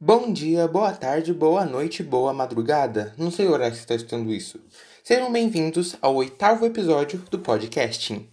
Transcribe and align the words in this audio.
Bom 0.00 0.32
dia, 0.32 0.68
boa 0.68 0.92
tarde, 0.92 1.34
boa 1.34 1.64
noite, 1.64 2.04
boa 2.04 2.32
madrugada. 2.32 3.12
Não 3.18 3.32
sei 3.32 3.48
o 3.48 3.50
horário 3.50 3.72
que 3.72 3.78
você 3.78 3.82
está 3.82 3.96
escutando 3.96 4.32
isso. 4.32 4.60
Sejam 5.02 5.32
bem-vindos 5.32 5.96
ao 6.00 6.14
oitavo 6.14 6.64
episódio 6.64 7.18
do 7.28 7.40
podcasting. 7.40 8.30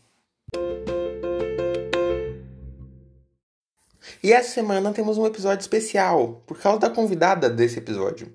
E 4.21 4.31
essa 4.31 4.51
semana 4.51 4.93
temos 4.93 5.17
um 5.17 5.25
episódio 5.25 5.63
especial, 5.63 6.43
por 6.45 6.59
causa 6.59 6.81
da 6.81 6.89
convidada 6.91 7.49
desse 7.49 7.79
episódio. 7.79 8.31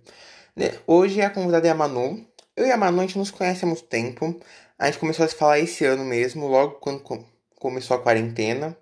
Né, 0.56 0.72
hoje 0.84 1.22
a 1.22 1.30
convidada 1.30 1.68
é 1.68 1.70
a 1.70 1.74
Manu. 1.74 2.26
Eu 2.56 2.66
e 2.66 2.72
a 2.72 2.76
Manu 2.76 2.98
a 2.98 3.02
gente 3.02 3.16
nos 3.16 3.30
conhece 3.30 3.64
há 3.64 3.68
muito 3.68 3.84
tempo. 3.84 4.40
A 4.76 4.86
gente 4.86 4.98
começou 4.98 5.24
a 5.24 5.28
se 5.28 5.36
falar 5.36 5.60
esse 5.60 5.84
ano 5.84 6.04
mesmo, 6.04 6.48
logo 6.48 6.80
quando 6.80 7.00
começou 7.54 7.96
a 7.96 8.02
quarentena. 8.02 8.76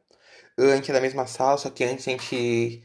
Antes 0.57 0.89
da 0.89 1.03
mesma 1.03 1.27
sala, 1.27 1.59
só 1.59 1.69
que 1.69 1.85
antes 1.85 2.09
a 2.09 2.13
gente 2.13 2.83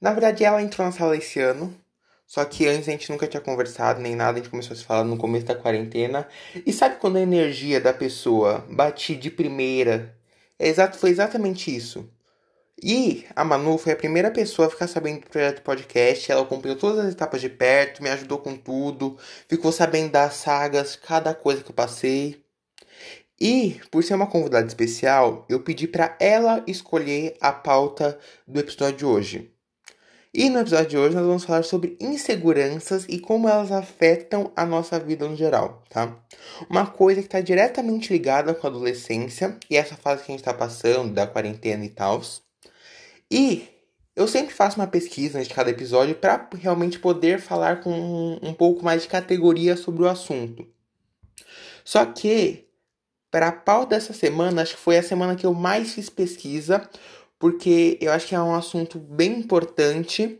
na 0.00 0.12
verdade, 0.12 0.44
ela 0.44 0.62
entrou 0.62 0.86
na 0.86 0.92
sala 0.92 1.16
esse 1.16 1.40
ano. 1.40 1.74
Só 2.26 2.44
que 2.44 2.66
antes 2.66 2.88
a 2.88 2.92
gente 2.92 3.10
nunca 3.10 3.26
tinha 3.26 3.40
conversado 3.40 4.00
nem 4.00 4.16
nada, 4.16 4.38
a 4.38 4.42
gente 4.42 4.50
começou 4.50 4.74
a 4.74 4.76
se 4.76 4.84
falar 4.84 5.04
no 5.04 5.16
começo 5.16 5.46
da 5.46 5.54
quarentena. 5.54 6.26
E 6.66 6.72
sabe 6.72 6.96
quando 6.96 7.16
a 7.16 7.20
energia 7.20 7.80
da 7.80 7.92
pessoa 7.94 8.66
bate 8.68 9.14
de 9.14 9.30
primeira? 9.30 10.16
É 10.58 10.68
exato, 10.68 10.98
foi 10.98 11.10
exatamente 11.10 11.74
isso. 11.74 12.08
E 12.82 13.24
a 13.34 13.44
Manu 13.44 13.78
foi 13.78 13.92
a 13.92 13.96
primeira 13.96 14.30
pessoa 14.30 14.68
a 14.68 14.70
ficar 14.70 14.86
sabendo 14.86 15.20
do 15.20 15.30
projeto 15.30 15.62
podcast. 15.62 16.30
Ela 16.30 16.42
acompanhou 16.42 16.76
todas 16.76 17.06
as 17.06 17.12
etapas 17.12 17.40
de 17.40 17.48
perto, 17.48 18.02
me 18.02 18.10
ajudou 18.10 18.38
com 18.38 18.56
tudo, 18.56 19.16
ficou 19.48 19.72
sabendo 19.72 20.10
das 20.12 20.34
sagas, 20.34 20.96
cada 20.96 21.34
coisa 21.34 21.62
que 21.62 21.70
eu 21.70 21.74
passei. 21.74 22.44
E, 23.40 23.80
por 23.90 24.02
ser 24.02 24.14
uma 24.14 24.26
convidada 24.26 24.66
especial, 24.66 25.46
eu 25.48 25.60
pedi 25.62 25.86
para 25.86 26.16
ela 26.20 26.62
escolher 26.66 27.36
a 27.40 27.52
pauta 27.52 28.18
do 28.46 28.58
episódio 28.60 28.96
de 28.96 29.06
hoje. 29.06 29.55
E 30.38 30.50
no 30.50 30.58
episódio 30.58 30.90
de 30.90 30.98
hoje 30.98 31.16
nós 31.16 31.24
vamos 31.24 31.44
falar 31.44 31.64
sobre 31.64 31.96
inseguranças 31.98 33.06
e 33.08 33.18
como 33.18 33.48
elas 33.48 33.72
afetam 33.72 34.52
a 34.54 34.66
nossa 34.66 35.00
vida 35.00 35.26
no 35.26 35.34
geral, 35.34 35.82
tá? 35.88 36.14
Uma 36.68 36.86
coisa 36.86 37.22
que 37.22 37.26
está 37.26 37.40
diretamente 37.40 38.12
ligada 38.12 38.52
com 38.52 38.66
a 38.66 38.68
adolescência 38.68 39.56
e 39.70 39.78
essa 39.78 39.96
fase 39.96 40.22
que 40.22 40.30
a 40.30 40.34
gente 40.34 40.42
está 40.42 40.52
passando, 40.52 41.14
da 41.14 41.26
quarentena 41.26 41.86
e 41.86 41.88
tal. 41.88 42.20
E 43.30 43.66
eu 44.14 44.28
sempre 44.28 44.54
faço 44.54 44.78
uma 44.78 44.86
pesquisa 44.86 45.42
de 45.42 45.48
cada 45.48 45.70
episódio 45.70 46.14
para 46.14 46.46
realmente 46.58 46.98
poder 46.98 47.40
falar 47.40 47.80
com 47.80 47.90
um, 47.90 48.50
um 48.50 48.52
pouco 48.52 48.84
mais 48.84 49.04
de 49.04 49.08
categoria 49.08 49.74
sobre 49.74 50.02
o 50.02 50.06
assunto. 50.06 50.66
Só 51.82 52.04
que, 52.04 52.68
para 53.30 53.48
a 53.48 53.52
pauta 53.52 53.96
dessa 53.96 54.12
semana, 54.12 54.60
acho 54.60 54.74
que 54.74 54.82
foi 54.82 54.98
a 54.98 55.02
semana 55.02 55.34
que 55.34 55.46
eu 55.46 55.54
mais 55.54 55.94
fiz 55.94 56.10
pesquisa, 56.10 56.86
porque 57.38 57.98
eu 58.00 58.12
acho 58.12 58.26
que 58.26 58.34
é 58.34 58.40
um 58.40 58.54
assunto 58.54 58.98
bem 58.98 59.38
importante 59.38 60.38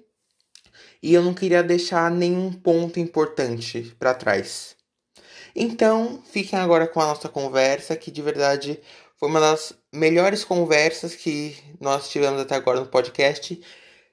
e 1.03 1.15
eu 1.15 1.23
não 1.23 1.35
queria 1.35 1.63
deixar 1.63 2.11
nenhum 2.11 2.53
ponto 2.53 2.99
importante 2.99 3.95
para 3.99 4.15
trás. 4.15 4.77
Então, 5.55 6.23
fiquem 6.27 6.59
agora 6.59 6.87
com 6.87 7.01
a 7.01 7.07
nossa 7.07 7.29
conversa, 7.29 7.97
que 7.97 8.11
de 8.11 8.21
verdade 8.21 8.81
foi 9.17 9.29
uma 9.29 9.41
das 9.41 9.73
melhores 9.93 10.45
conversas 10.45 11.15
que 11.15 11.57
nós 11.81 12.11
tivemos 12.11 12.41
até 12.41 12.55
agora 12.55 12.81
no 12.81 12.87
podcast, 12.87 13.59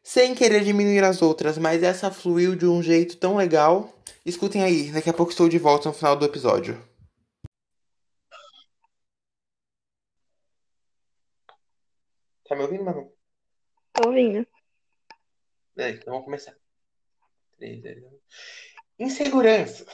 sem 0.01 0.33
querer 0.35 0.63
diminuir 0.63 1.03
as 1.03 1.21
outras, 1.21 1.57
mas 1.57 1.83
essa 1.83 2.11
fluiu 2.11 2.55
de 2.55 2.65
um 2.65 2.81
jeito 2.81 3.17
tão 3.17 3.35
legal. 3.35 3.93
Escutem 4.25 4.63
aí, 4.63 4.91
daqui 4.91 5.09
a 5.09 5.13
pouco 5.13 5.31
estou 5.31 5.49
de 5.49 5.57
volta 5.57 5.89
no 5.89 5.95
final 5.95 6.15
do 6.15 6.25
episódio. 6.25 6.92
Tá 12.53 12.57
me 12.57 12.65
ouvindo, 12.65 12.83
Manu? 12.83 13.11
Tô 13.93 14.09
ouvindo. 14.09 14.45
É, 15.75 15.89
então 15.89 16.13
vamos 16.13 16.25
começar. 16.25 16.55
Insegurança. 18.99 19.87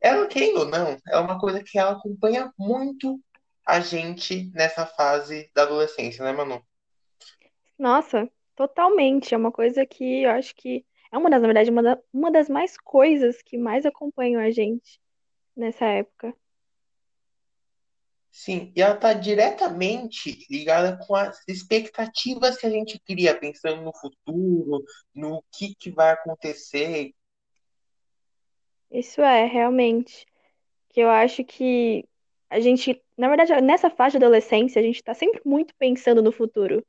Ela, 0.00 0.26
querendo 0.26 0.58
ou 0.58 0.64
não, 0.64 0.98
é 1.06 1.16
uma 1.16 1.38
coisa 1.38 1.62
que 1.62 1.78
ela 1.78 1.92
acompanha 1.92 2.52
muito 2.58 3.20
a 3.64 3.78
gente 3.78 4.50
nessa 4.52 4.84
fase 4.84 5.48
da 5.54 5.62
adolescência, 5.62 6.24
né, 6.24 6.32
Manu? 6.32 6.60
Nossa, 7.78 8.28
totalmente. 8.56 9.32
É 9.32 9.36
uma 9.38 9.52
coisa 9.52 9.86
que 9.86 10.24
eu 10.24 10.30
acho 10.30 10.56
que 10.56 10.84
é 11.12 11.16
uma 11.16 11.30
das, 11.30 11.40
na 11.40 11.46
verdade, 11.46 11.70
uma, 11.70 11.84
da, 11.84 12.02
uma 12.12 12.32
das 12.32 12.48
mais 12.48 12.76
coisas 12.76 13.40
que 13.42 13.56
mais 13.56 13.86
acompanham 13.86 14.40
a 14.40 14.50
gente 14.50 15.00
nessa 15.56 15.84
época. 15.84 16.34
Sim, 18.36 18.70
e 18.76 18.82
ela 18.82 18.94
está 18.94 19.14
diretamente 19.14 20.44
ligada 20.50 20.98
com 21.06 21.16
as 21.16 21.42
expectativas 21.48 22.58
que 22.58 22.66
a 22.66 22.70
gente 22.70 22.98
cria, 22.98 23.34
pensando 23.34 23.80
no 23.80 23.94
futuro, 23.94 24.84
no 25.14 25.42
que, 25.50 25.74
que 25.74 25.90
vai 25.90 26.10
acontecer. 26.10 27.14
Isso 28.90 29.22
é, 29.22 29.46
realmente. 29.46 30.26
Que 30.90 31.00
eu 31.00 31.08
acho 31.08 31.44
que 31.44 32.06
a 32.50 32.60
gente, 32.60 33.02
na 33.16 33.26
verdade, 33.30 33.58
nessa 33.62 33.88
fase 33.88 34.18
de 34.18 34.24
adolescência, 34.24 34.80
a 34.80 34.84
gente 34.84 34.96
está 34.96 35.14
sempre 35.14 35.40
muito 35.42 35.74
pensando 35.78 36.22
no 36.22 36.30
futuro. 36.30 36.84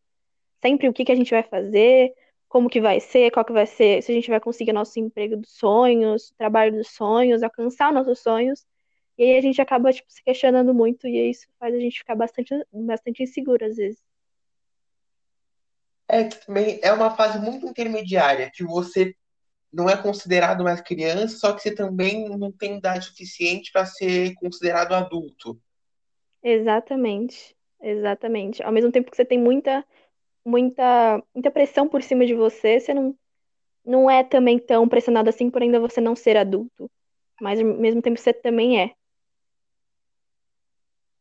Sempre 0.61 0.89
o 0.89 0.93
que 0.93 1.05
que 1.05 1.13
a 1.13 1.15
gente 1.15 1.31
vai 1.31 1.43
fazer, 1.43 2.13
como 2.49 2.69
que 2.69 2.81
vai 2.81 2.99
ser, 2.99 3.31
qual 3.31 3.45
que 3.45 3.53
vai 3.53 3.65
ser, 3.65 4.03
se 4.03 4.11
a 4.11 4.15
gente 4.15 4.29
vai 4.29 4.41
conseguir 4.41 4.73
nosso 4.73 4.99
emprego 4.99 5.37
dos 5.37 5.53
sonhos, 5.53 6.29
trabalho 6.37 6.75
dos 6.75 6.89
sonhos, 6.89 7.41
alcançar 7.41 7.93
nossos 7.93 8.19
sonhos. 8.19 8.65
E 9.17 9.23
aí 9.23 9.37
a 9.37 9.41
gente 9.41 9.59
acaba, 9.59 9.91
tipo, 9.91 10.11
se 10.11 10.23
questionando 10.23 10.73
muito 10.73 11.07
e 11.07 11.29
isso 11.29 11.47
faz 11.59 11.73
a 11.73 11.79
gente 11.79 11.99
ficar 11.99 12.15
bastante, 12.15 12.53
bastante 12.71 13.23
inseguro 13.23 13.65
às 13.65 13.75
vezes. 13.75 14.01
É 16.07 16.23
que 16.23 16.45
também 16.45 16.79
é 16.83 16.93
uma 16.93 17.15
fase 17.15 17.39
muito 17.39 17.65
intermediária, 17.65 18.51
que 18.53 18.63
você 18.63 19.13
não 19.73 19.89
é 19.89 20.01
considerado 20.01 20.63
mais 20.63 20.81
criança, 20.81 21.37
só 21.37 21.53
que 21.53 21.61
você 21.61 21.75
também 21.75 22.29
não 22.29 22.51
tem 22.51 22.77
idade 22.77 23.05
suficiente 23.05 23.71
para 23.71 23.85
ser 23.85 24.33
considerado 24.35 24.93
adulto. 24.93 25.59
Exatamente, 26.41 27.55
exatamente. 27.81 28.63
Ao 28.63 28.71
mesmo 28.71 28.91
tempo 28.91 29.11
que 29.11 29.17
você 29.17 29.25
tem 29.25 29.37
muita, 29.37 29.85
muita, 30.45 31.21
muita 31.33 31.51
pressão 31.51 31.87
por 31.89 32.01
cima 32.01 32.25
de 32.25 32.33
você, 32.33 32.79
você 32.79 32.93
não, 32.93 33.15
não 33.83 34.09
é 34.09 34.23
também 34.23 34.57
tão 34.57 34.87
pressionado 34.87 35.29
assim 35.29 35.49
por 35.49 35.61
ainda 35.61 35.79
você 35.79 35.99
não 35.99 36.15
ser 36.15 36.37
adulto. 36.37 36.89
Mas 37.41 37.59
ao 37.59 37.65
mesmo 37.65 38.01
tempo 38.01 38.19
você 38.19 38.31
também 38.31 38.81
é. 38.81 38.95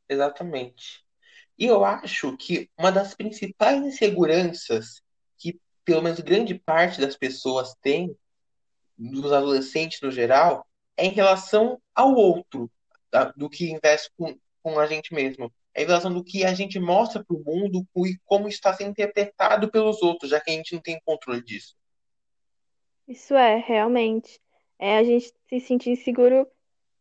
Exatamente. 0.09 1.05
E 1.59 1.67
eu 1.67 1.85
acho 1.85 2.37
que 2.37 2.71
uma 2.79 2.93
das 2.93 3.15
principais 3.15 3.85
inseguranças 3.85 5.03
que, 5.39 5.59
pelo 5.85 6.03
menos, 6.03 6.21
grande 6.21 6.55
parte 6.55 7.01
das 7.01 7.17
pessoas 7.17 7.75
tem, 7.81 8.17
dos 8.97 9.33
adolescentes 9.33 10.01
no 10.01 10.11
geral, 10.11 10.67
é 10.97 11.07
em 11.07 11.11
relação 11.11 11.81
ao 11.95 12.15
outro, 12.15 12.71
do 13.37 13.49
que 13.49 13.71
investe 13.71 14.11
com, 14.17 14.39
com 14.63 14.79
a 14.79 14.87
gente 14.87 15.15
mesmo. 15.15 15.53
É 15.75 15.83
em 15.83 15.87
relação 15.87 16.13
do 16.13 16.25
que 16.25 16.45
a 16.45 16.55
gente 16.55 16.79
mostra 16.79 17.25
para 17.25 17.37
o 17.37 17.43
mundo 17.45 17.87
e 18.07 18.19
como 18.25 18.49
está 18.49 18.73
sendo 18.73 18.91
interpretado 18.91 19.71
pelos 19.71 20.03
outros, 20.03 20.31
já 20.31 20.41
que 20.41 20.51
a 20.51 20.55
gente 20.55 20.75
não 20.75 20.81
tem 20.81 21.01
controle 21.05 21.43
disso. 21.43 21.75
Isso 23.07 23.35
é, 23.35 23.57
realmente. 23.59 24.41
É 24.79 24.99
a 24.99 25.05
gente 25.05 25.33
se 25.49 25.61
sentir 25.61 25.91
inseguro 25.91 26.47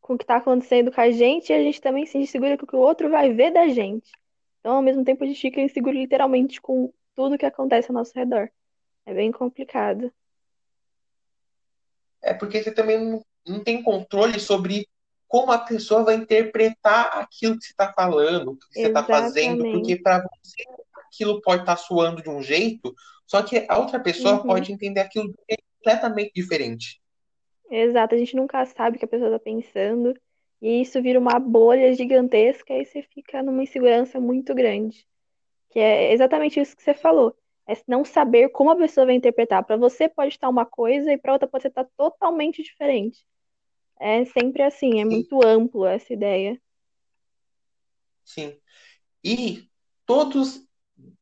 com 0.05 0.13
o 0.13 0.17
que 0.19 0.23
está 0.23 0.35
acontecendo 0.35 0.91
com 0.91 1.01
a 1.01 1.09
gente 1.09 1.49
e 1.49 1.53
a 1.53 1.63
gente 1.63 1.81
também 1.81 2.05
se 2.05 2.15
insegura 2.15 2.55
com 2.59 2.63
o 2.63 2.67
que 2.67 2.75
o 2.75 2.79
outro 2.79 3.09
vai 3.09 3.33
ver 3.33 3.51
da 3.51 3.67
gente. 3.67 4.11
Então, 4.59 4.75
ao 4.75 4.81
mesmo 4.81 5.03
tempo, 5.03 5.23
a 5.23 5.27
gente 5.27 5.41
fica 5.41 5.59
inseguro 5.59 5.97
literalmente 5.97 6.61
com 6.61 6.93
tudo 7.15 7.39
que 7.39 7.45
acontece 7.45 7.89
ao 7.89 7.95
nosso 7.95 8.11
redor. 8.13 8.51
É 9.03 9.15
bem 9.15 9.31
complicado. 9.31 10.13
É 12.21 12.35
porque 12.35 12.61
você 12.61 12.71
também 12.71 13.03
não, 13.03 13.25
não 13.47 13.63
tem 13.63 13.81
controle 13.81 14.39
sobre 14.39 14.87
como 15.27 15.51
a 15.51 15.57
pessoa 15.57 16.03
vai 16.03 16.13
interpretar 16.13 17.17
aquilo 17.17 17.57
que 17.57 17.65
você 17.65 17.71
está 17.71 17.91
falando, 17.91 18.51
o 18.51 18.57
que 18.57 18.73
você 18.73 18.87
está 18.87 19.03
fazendo, 19.03 19.63
porque 19.63 19.95
para 19.95 20.19
você 20.19 20.63
aquilo 21.07 21.41
pode 21.41 21.63
estar 21.63 21.77
tá 21.77 21.81
soando 21.81 22.21
de 22.21 22.29
um 22.29 22.43
jeito, 22.43 22.93
só 23.25 23.41
que 23.41 23.65
a 23.67 23.79
outra 23.79 23.99
pessoa 23.99 24.35
uhum. 24.35 24.43
pode 24.43 24.71
entender 24.71 24.99
aquilo 24.99 25.33
completamente 25.79 26.31
diferente. 26.35 27.01
Exato, 27.69 28.15
a 28.15 28.17
gente 28.17 28.35
nunca 28.35 28.65
sabe 28.65 28.95
o 28.95 28.99
que 28.99 29.05
a 29.05 29.07
pessoa 29.07 29.29
está 29.29 29.39
pensando. 29.39 30.13
E 30.61 30.81
isso 30.81 31.01
vira 31.01 31.19
uma 31.19 31.39
bolha 31.39 31.93
gigantesca 31.93 32.73
e 32.73 32.85
você 32.85 33.01
fica 33.01 33.43
numa 33.43 33.63
insegurança 33.63 34.19
muito 34.19 34.53
grande. 34.53 35.05
Que 35.69 35.79
é 35.79 36.13
exatamente 36.13 36.59
isso 36.59 36.75
que 36.75 36.83
você 36.83 36.93
falou. 36.93 37.35
É 37.67 37.73
não 37.87 38.05
saber 38.05 38.49
como 38.49 38.69
a 38.69 38.75
pessoa 38.75 39.07
vai 39.07 39.15
interpretar. 39.15 39.63
Para 39.63 39.75
você 39.75 40.07
pode 40.07 40.29
estar 40.29 40.49
uma 40.49 40.65
coisa 40.65 41.11
e 41.11 41.17
para 41.17 41.33
outra 41.33 41.47
pode 41.47 41.67
estar 41.67 41.85
totalmente 41.97 42.63
diferente. 42.63 43.25
É 43.99 44.25
sempre 44.25 44.61
assim, 44.61 44.99
é 44.99 45.03
Sim. 45.03 45.09
muito 45.09 45.45
amplo 45.45 45.85
essa 45.85 46.13
ideia. 46.13 46.61
Sim. 48.23 48.57
E 49.23 49.69
todos, 50.05 50.67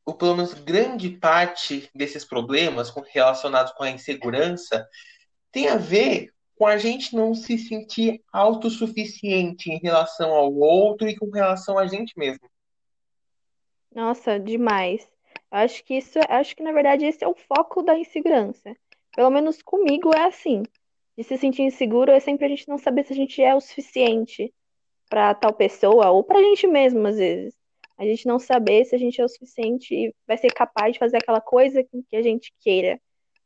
ou 0.06 0.14
pelo 0.14 0.36
menos 0.36 0.54
grande 0.54 1.10
parte 1.10 1.90
desses 1.94 2.26
problemas 2.26 2.94
relacionados 3.14 3.74
com 3.74 3.84
a 3.84 3.90
insegurança 3.90 4.88
tem 5.54 5.70
a 5.70 5.78
ver 5.78 6.34
com 6.56 6.66
a 6.66 6.78
gente 6.78 7.16
não 7.16 7.34
se 7.34 7.58
sentir 7.58 8.22
autossuficiente 8.34 9.72
em 9.72 9.78
relação 9.78 10.32
ao 10.34 10.54
outro 10.54 11.08
e 11.08 11.16
com 11.16 11.30
relação 11.30 11.78
a 11.78 11.88
gente 11.88 12.18
mesmo. 12.18 12.50
Nossa, 13.94 14.40
demais. 14.40 15.08
Acho 15.52 15.84
que 15.86 15.94
isso, 15.94 16.20
acho 16.28 16.56
que 16.56 16.64
na 16.64 16.72
verdade 16.72 17.06
esse 17.06 17.24
é 17.24 17.28
o 17.28 17.36
foco 17.36 17.84
da 17.84 17.98
insegurança. 17.98 18.76
Pelo 19.16 19.30
menos 19.30 19.62
comigo 19.62 20.12
é 20.14 20.26
assim. 20.26 20.64
De 21.16 21.24
se 21.24 21.38
sentir 21.38 21.62
inseguro 21.62 22.12
é 22.12 22.20
sempre 22.20 22.46
a 22.48 22.50
gente 22.50 22.68
não 22.68 22.80
saber 22.80 23.06
se 23.06 23.14
a 23.14 23.16
gente 23.16 23.40
é 23.40 23.54
o 23.54 23.62
suficiente 23.62 24.52
para 25.08 25.36
tal 25.36 25.54
pessoa 25.54 26.10
ou 26.10 26.24
pra 26.24 26.42
gente 26.42 26.66
mesmo, 26.66 27.06
às 27.06 27.18
vezes. 27.18 27.54
A 28.00 28.04
gente 28.04 28.26
não 28.26 28.40
saber 28.40 28.86
se 28.86 28.96
a 28.96 28.98
gente 28.98 29.22
é 29.22 29.24
o 29.24 29.30
suficiente 29.30 29.94
e 29.94 30.16
vai 30.26 30.38
ser 30.38 30.52
capaz 30.52 30.94
de 30.94 31.00
fazer 31.00 31.18
aquela 31.18 31.40
coisa 31.40 31.84
que 31.84 32.16
a 32.16 32.22
gente 32.24 32.52
queira. 32.60 33.00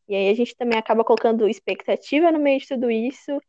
E 0.07 0.15
aí 0.15 0.29
a 0.29 0.33
gente 0.33 0.55
também 0.55 0.77
acaba 0.79 1.03
colocando 1.03 1.47
expectativa 1.49 2.31
no 2.31 2.39
meio 2.39 2.59
de 2.59 2.67
tudo 2.67 2.89
isso. 2.89 3.41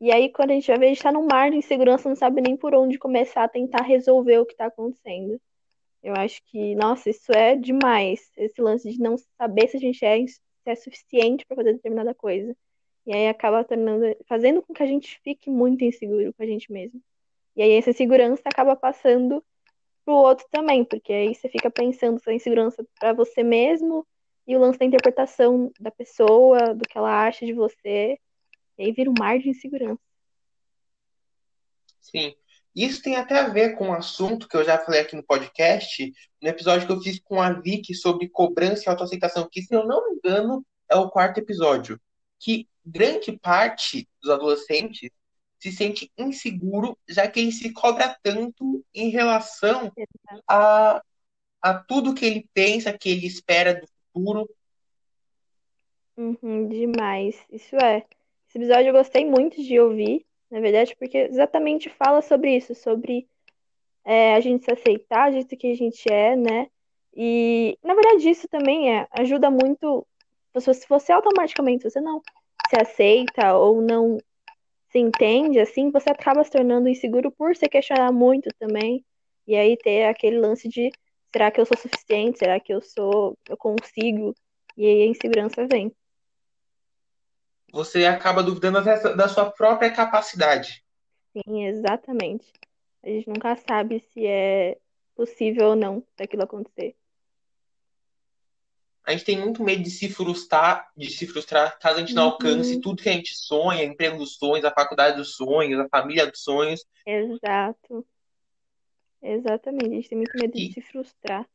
E 0.00 0.10
aí, 0.12 0.32
quando 0.32 0.50
a 0.50 0.54
gente 0.54 0.66
vai 0.66 0.78
ver, 0.78 0.86
a 0.86 0.88
gente 0.88 1.02
tá 1.02 1.12
num 1.12 1.26
mar 1.26 1.50
de 1.50 1.56
insegurança, 1.58 2.08
não 2.08 2.16
sabe 2.16 2.40
nem 2.40 2.56
por 2.56 2.74
onde 2.74 2.98
começar 2.98 3.44
a 3.44 3.48
tentar 3.48 3.82
resolver 3.82 4.38
o 4.38 4.46
que 4.46 4.56
tá 4.56 4.66
acontecendo. 4.66 5.40
Eu 6.02 6.14
acho 6.14 6.42
que, 6.46 6.74
nossa, 6.74 7.10
isso 7.10 7.30
é 7.32 7.54
demais. 7.54 8.30
Esse 8.36 8.60
lance 8.62 8.90
de 8.90 8.98
não 8.98 9.16
saber 9.38 9.68
se 9.68 9.76
a 9.76 9.80
gente 9.80 10.04
é, 10.04 10.26
se 10.26 10.40
é 10.64 10.74
suficiente 10.74 11.44
para 11.46 11.56
fazer 11.56 11.74
determinada 11.74 12.14
coisa. 12.14 12.56
E 13.06 13.12
aí 13.12 13.28
acaba 13.28 13.64
tornando, 13.64 14.16
fazendo 14.26 14.62
com 14.62 14.72
que 14.72 14.82
a 14.82 14.86
gente 14.86 15.20
fique 15.22 15.50
muito 15.50 15.84
inseguro 15.84 16.32
com 16.32 16.42
a 16.42 16.46
gente 16.46 16.72
mesmo. 16.72 17.00
E 17.56 17.62
aí 17.62 17.72
essa 17.72 17.90
insegurança 17.90 18.42
acaba 18.46 18.74
passando 18.74 19.44
pro 20.04 20.14
outro 20.14 20.46
também, 20.50 20.84
porque 20.84 21.12
aí 21.12 21.34
você 21.34 21.48
fica 21.48 21.70
pensando 21.70 22.22
sua 22.22 22.34
insegurança 22.34 22.84
para 22.98 23.12
você 23.12 23.42
mesmo 23.42 24.06
e 24.46 24.56
o 24.56 24.60
lance 24.60 24.78
da 24.78 24.84
interpretação 24.84 25.72
da 25.78 25.90
pessoa, 25.90 26.74
do 26.74 26.86
que 26.88 26.96
ela 26.96 27.26
acha 27.26 27.46
de 27.46 27.52
você. 27.52 28.18
E 28.78 28.84
aí 28.84 28.92
vira 28.92 29.10
um 29.10 29.14
mar 29.18 29.38
de 29.38 29.48
insegurança. 29.48 30.00
Sim. 32.00 32.34
Isso 32.74 33.02
tem 33.02 33.16
até 33.16 33.38
a 33.38 33.48
ver 33.48 33.76
com 33.76 33.88
um 33.88 33.92
assunto 33.92 34.48
que 34.48 34.56
eu 34.56 34.64
já 34.64 34.78
falei 34.78 35.00
aqui 35.00 35.16
no 35.16 35.24
podcast, 35.24 36.12
no 36.40 36.48
episódio 36.48 36.86
que 36.86 36.92
eu 36.92 37.00
fiz 37.00 37.18
com 37.20 37.40
a 37.40 37.52
Vicky 37.52 37.94
sobre 37.94 38.28
cobrança 38.28 38.84
e 38.86 38.88
autoaceitação, 38.88 39.48
que, 39.50 39.60
se 39.60 39.74
eu 39.74 39.84
não 39.86 40.08
me 40.08 40.16
engano, 40.16 40.64
é 40.88 40.96
o 40.96 41.10
quarto 41.10 41.38
episódio. 41.38 42.00
Que 42.38 42.68
grande 42.84 43.32
parte 43.38 44.08
dos 44.22 44.30
adolescentes 44.30 45.10
se 45.58 45.70
sente 45.70 46.10
inseguro, 46.16 46.96
já 47.08 47.28
que 47.28 47.40
ele 47.40 47.52
se 47.52 47.72
cobra 47.72 48.16
tanto 48.22 48.84
em 48.94 49.10
relação 49.10 49.92
a, 50.48 51.02
a 51.60 51.74
tudo 51.74 52.14
que 52.14 52.24
ele 52.24 52.48
pensa, 52.54 52.96
que 52.96 53.10
ele 53.10 53.26
espera 53.26 53.74
do 53.74 53.86
futuro. 54.12 54.48
Uhum, 56.16 56.68
demais. 56.68 57.44
Isso 57.50 57.76
é. 57.76 58.04
Esse 58.48 58.58
episódio 58.58 58.88
eu 58.88 58.92
gostei 58.92 59.24
muito 59.24 59.62
de 59.62 59.78
ouvir, 59.78 60.26
na 60.50 60.60
verdade, 60.60 60.94
porque 60.96 61.18
exatamente 61.18 61.88
fala 61.88 62.20
sobre 62.20 62.56
isso, 62.56 62.74
sobre 62.74 63.28
é, 64.04 64.34
a 64.34 64.40
gente 64.40 64.64
se 64.64 64.72
aceitar 64.72 65.30
do 65.30 65.34
jeito 65.34 65.56
que 65.56 65.68
a 65.68 65.76
gente 65.76 66.12
é, 66.12 66.34
né? 66.36 66.68
E, 67.14 67.78
na 67.82 67.94
verdade, 67.94 68.28
isso 68.28 68.48
também 68.48 68.94
é, 68.94 69.06
ajuda 69.12 69.50
muito. 69.50 70.06
Se 70.58 70.88
você 70.88 71.12
automaticamente, 71.12 71.84
você 71.84 72.00
não 72.00 72.20
se 72.68 72.76
aceita 72.80 73.54
ou 73.56 73.80
não 73.80 74.18
se 74.90 74.98
entende, 74.98 75.60
assim, 75.60 75.90
você 75.90 76.10
acaba 76.10 76.42
se 76.42 76.50
tornando 76.50 76.88
inseguro 76.88 77.30
por 77.30 77.54
se 77.54 77.68
questionar 77.68 78.12
muito 78.12 78.48
também. 78.58 79.04
E 79.46 79.56
aí 79.56 79.76
ter 79.76 80.04
aquele 80.04 80.38
lance 80.38 80.68
de 80.68 80.90
será 81.32 81.50
que 81.50 81.60
eu 81.60 81.66
sou 81.66 81.76
suficiente? 81.76 82.38
Será 82.38 82.58
que 82.60 82.72
eu 82.72 82.80
sou, 82.80 83.36
eu 83.48 83.56
consigo? 83.56 84.34
E 84.76 84.86
aí 84.86 85.02
a 85.02 85.06
insegurança 85.06 85.66
vem 85.66 85.94
você 87.72 88.04
acaba 88.06 88.42
duvidando 88.42 88.82
da 89.16 89.28
sua 89.28 89.50
própria 89.50 89.90
capacidade. 89.90 90.84
Sim, 91.32 91.66
exatamente. 91.66 92.52
A 93.02 93.08
gente 93.08 93.28
nunca 93.28 93.56
sabe 93.56 94.00
se 94.00 94.26
é 94.26 94.76
possível 95.14 95.68
ou 95.68 95.76
não 95.76 96.04
daquilo 96.16 96.42
acontecer. 96.42 96.96
A 99.04 99.12
gente 99.12 99.24
tem 99.24 99.38
muito 99.38 99.62
medo 99.62 99.82
de 99.82 99.90
se 99.90 100.08
frustrar, 100.08 100.90
de 100.96 101.10
se 101.10 101.26
frustrar 101.26 101.78
caso 101.78 101.96
a 101.96 102.00
gente 102.00 102.14
não 102.14 102.26
uhum. 102.26 102.30
alcance 102.32 102.80
tudo 102.80 103.02
que 103.02 103.08
a 103.08 103.12
gente 103.12 103.34
sonha, 103.34 103.82
emprego 103.82 104.18
dos 104.18 104.36
sonhos, 104.36 104.64
a 104.64 104.70
faculdade 104.70 105.16
dos 105.16 105.36
sonhos, 105.36 105.80
a 105.80 105.88
família 105.88 106.30
dos 106.30 106.42
sonhos. 106.42 106.84
Exato. 107.06 108.06
Exatamente. 109.22 109.86
A 109.86 109.94
gente 109.94 110.08
tem 110.08 110.18
muito 110.18 110.38
medo 110.38 110.56
e... 110.56 110.68
de 110.68 110.74
se 110.74 110.80
frustrar. 110.80 111.48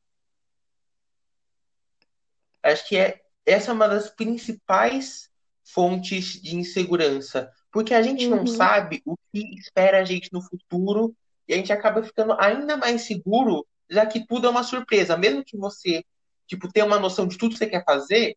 Acho 2.63 2.87
que 2.87 2.97
é, 2.97 3.21
essa 3.45 3.71
é 3.71 3.73
uma 3.73 3.87
das 3.87 4.09
principais 4.09 5.29
fontes 5.63 6.41
de 6.41 6.55
insegurança. 6.55 7.51
Porque 7.71 7.93
a 7.93 8.01
gente 8.01 8.25
uhum. 8.27 8.37
não 8.37 8.47
sabe 8.47 9.01
o 9.05 9.15
que 9.31 9.59
espera 9.59 9.99
a 9.99 10.03
gente 10.03 10.31
no 10.31 10.41
futuro 10.41 11.15
e 11.47 11.53
a 11.53 11.57
gente 11.57 11.73
acaba 11.73 12.01
ficando 12.01 12.35
ainda 12.39 12.77
mais 12.77 13.01
seguro, 13.01 13.65
já 13.89 14.05
que 14.05 14.25
tudo 14.25 14.47
é 14.47 14.49
uma 14.49 14.63
surpresa. 14.63 15.17
Mesmo 15.17 15.43
que 15.43 15.57
você, 15.57 16.03
tipo, 16.47 16.71
tenha 16.71 16.85
uma 16.85 16.99
noção 16.99 17.27
de 17.27 17.37
tudo 17.37 17.51
que 17.51 17.57
você 17.57 17.67
quer 17.67 17.83
fazer, 17.83 18.35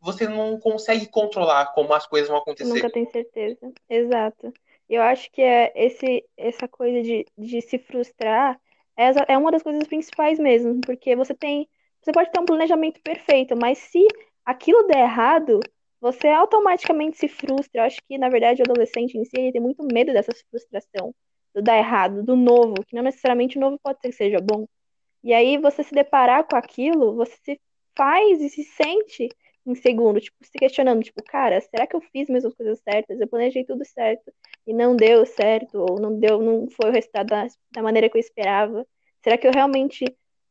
você 0.00 0.26
não 0.28 0.58
consegue 0.58 1.06
controlar 1.06 1.66
como 1.74 1.92
as 1.92 2.06
coisas 2.06 2.28
vão 2.28 2.38
acontecer. 2.38 2.72
Nunca 2.72 2.90
tem 2.90 3.06
certeza. 3.10 3.72
Exato. 3.88 4.52
Eu 4.88 5.02
acho 5.02 5.30
que 5.32 5.42
é 5.42 5.72
esse, 5.74 6.24
essa 6.36 6.68
coisa 6.68 7.02
de, 7.02 7.26
de 7.36 7.60
se 7.60 7.78
frustrar 7.78 8.58
é, 8.96 9.34
é 9.34 9.38
uma 9.38 9.50
das 9.50 9.62
coisas 9.62 9.86
principais 9.86 10.38
mesmo, 10.38 10.80
porque 10.80 11.14
você 11.14 11.34
tem. 11.34 11.68
Você 12.02 12.12
pode 12.12 12.30
ter 12.30 12.40
um 12.40 12.46
planejamento 12.46 13.00
perfeito, 13.02 13.56
mas 13.56 13.78
se 13.78 14.06
aquilo 14.44 14.86
der 14.86 15.00
errado, 15.00 15.60
você 16.00 16.28
automaticamente 16.28 17.18
se 17.18 17.28
frustra. 17.28 17.82
Eu 17.82 17.84
acho 17.84 18.00
que, 18.08 18.16
na 18.16 18.28
verdade, 18.28 18.62
o 18.62 18.64
adolescente 18.70 19.18
em 19.18 19.24
si 19.24 19.32
ele 19.36 19.52
tem 19.52 19.60
muito 19.60 19.84
medo 19.92 20.12
dessa 20.12 20.32
frustração, 20.50 21.14
do 21.54 21.62
dar 21.62 21.76
errado, 21.78 22.22
do 22.22 22.36
novo, 22.36 22.74
que 22.86 22.94
não 22.94 23.02
necessariamente 23.02 23.58
o 23.58 23.60
novo 23.60 23.78
pode 23.82 24.00
ser 24.00 24.08
que 24.10 24.14
seja 24.16 24.38
bom. 24.40 24.66
E 25.22 25.32
aí, 25.34 25.58
você 25.58 25.82
se 25.82 25.92
deparar 25.94 26.44
com 26.44 26.56
aquilo, 26.56 27.14
você 27.16 27.36
se 27.44 27.60
faz 27.96 28.40
e 28.40 28.48
se 28.48 28.62
sente 28.62 29.28
inseguro, 29.70 30.20
tipo, 30.20 30.36
se 30.42 30.52
questionando, 30.52 31.02
tipo, 31.02 31.22
cara, 31.22 31.60
será 31.60 31.86
que 31.86 31.96
eu 31.96 32.00
fiz 32.00 32.28
mesmo 32.28 32.48
as 32.48 32.54
coisas 32.54 32.80
certas? 32.80 33.20
Eu 33.20 33.28
planejei 33.28 33.64
tudo 33.64 33.84
certo 33.84 34.32
e 34.66 34.72
não 34.72 34.96
deu 34.96 35.24
certo, 35.26 35.78
ou 35.78 36.00
não 36.00 36.18
deu, 36.18 36.40
não 36.40 36.68
foi 36.70 36.90
o 36.90 36.92
resultado 36.92 37.28
da, 37.28 37.46
da 37.72 37.82
maneira 37.82 38.08
que 38.08 38.16
eu 38.16 38.20
esperava. 38.20 38.86
Será 39.22 39.36
que 39.36 39.46
eu 39.46 39.52
realmente 39.52 40.04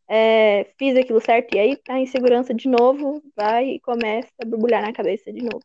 é, 0.08 0.66
fiz 0.78 0.98
aquilo 0.98 1.20
certo, 1.20 1.56
e 1.56 1.60
aí 1.60 1.80
a 1.90 2.00
insegurança 2.00 2.54
de 2.54 2.68
novo 2.68 3.24
vai 3.36 3.72
e 3.72 3.80
começa 3.80 4.32
a 4.42 4.46
borbulhar 4.46 4.82
na 4.82 4.94
cabeça 4.94 5.32
de 5.32 5.42
novo. 5.42 5.64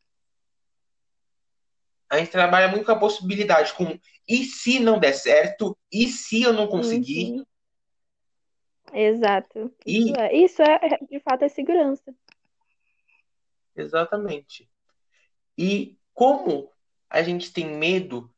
A 2.09 2.19
gente 2.19 2.31
trabalha 2.31 2.69
muito 2.69 2.85
com 2.85 2.93
a 2.93 2.99
possibilidade, 2.99 3.73
com 3.75 3.99
e 4.29 4.45
se 4.45 4.81
não 4.81 4.99
der 4.99 5.13
certo, 5.13 5.77
e 5.93 6.09
se 6.09 6.43
eu 6.43 6.53
não 6.53 6.67
conseguir. 6.67 7.33
Uhum. 7.33 7.45
Exato. 8.93 9.73
E... 9.87 9.99
Isso, 9.99 10.21
é, 10.21 10.33
isso 10.35 10.63
é, 10.63 10.99
de 11.09 11.21
fato, 11.21 11.45
é 11.45 11.49
segurança. 11.49 12.15
Exatamente. 13.77 14.69
E 15.57 15.97
como 16.15 16.71
a 17.09 17.23
gente 17.23 17.53
tem 17.53 17.67
medo 17.77 18.31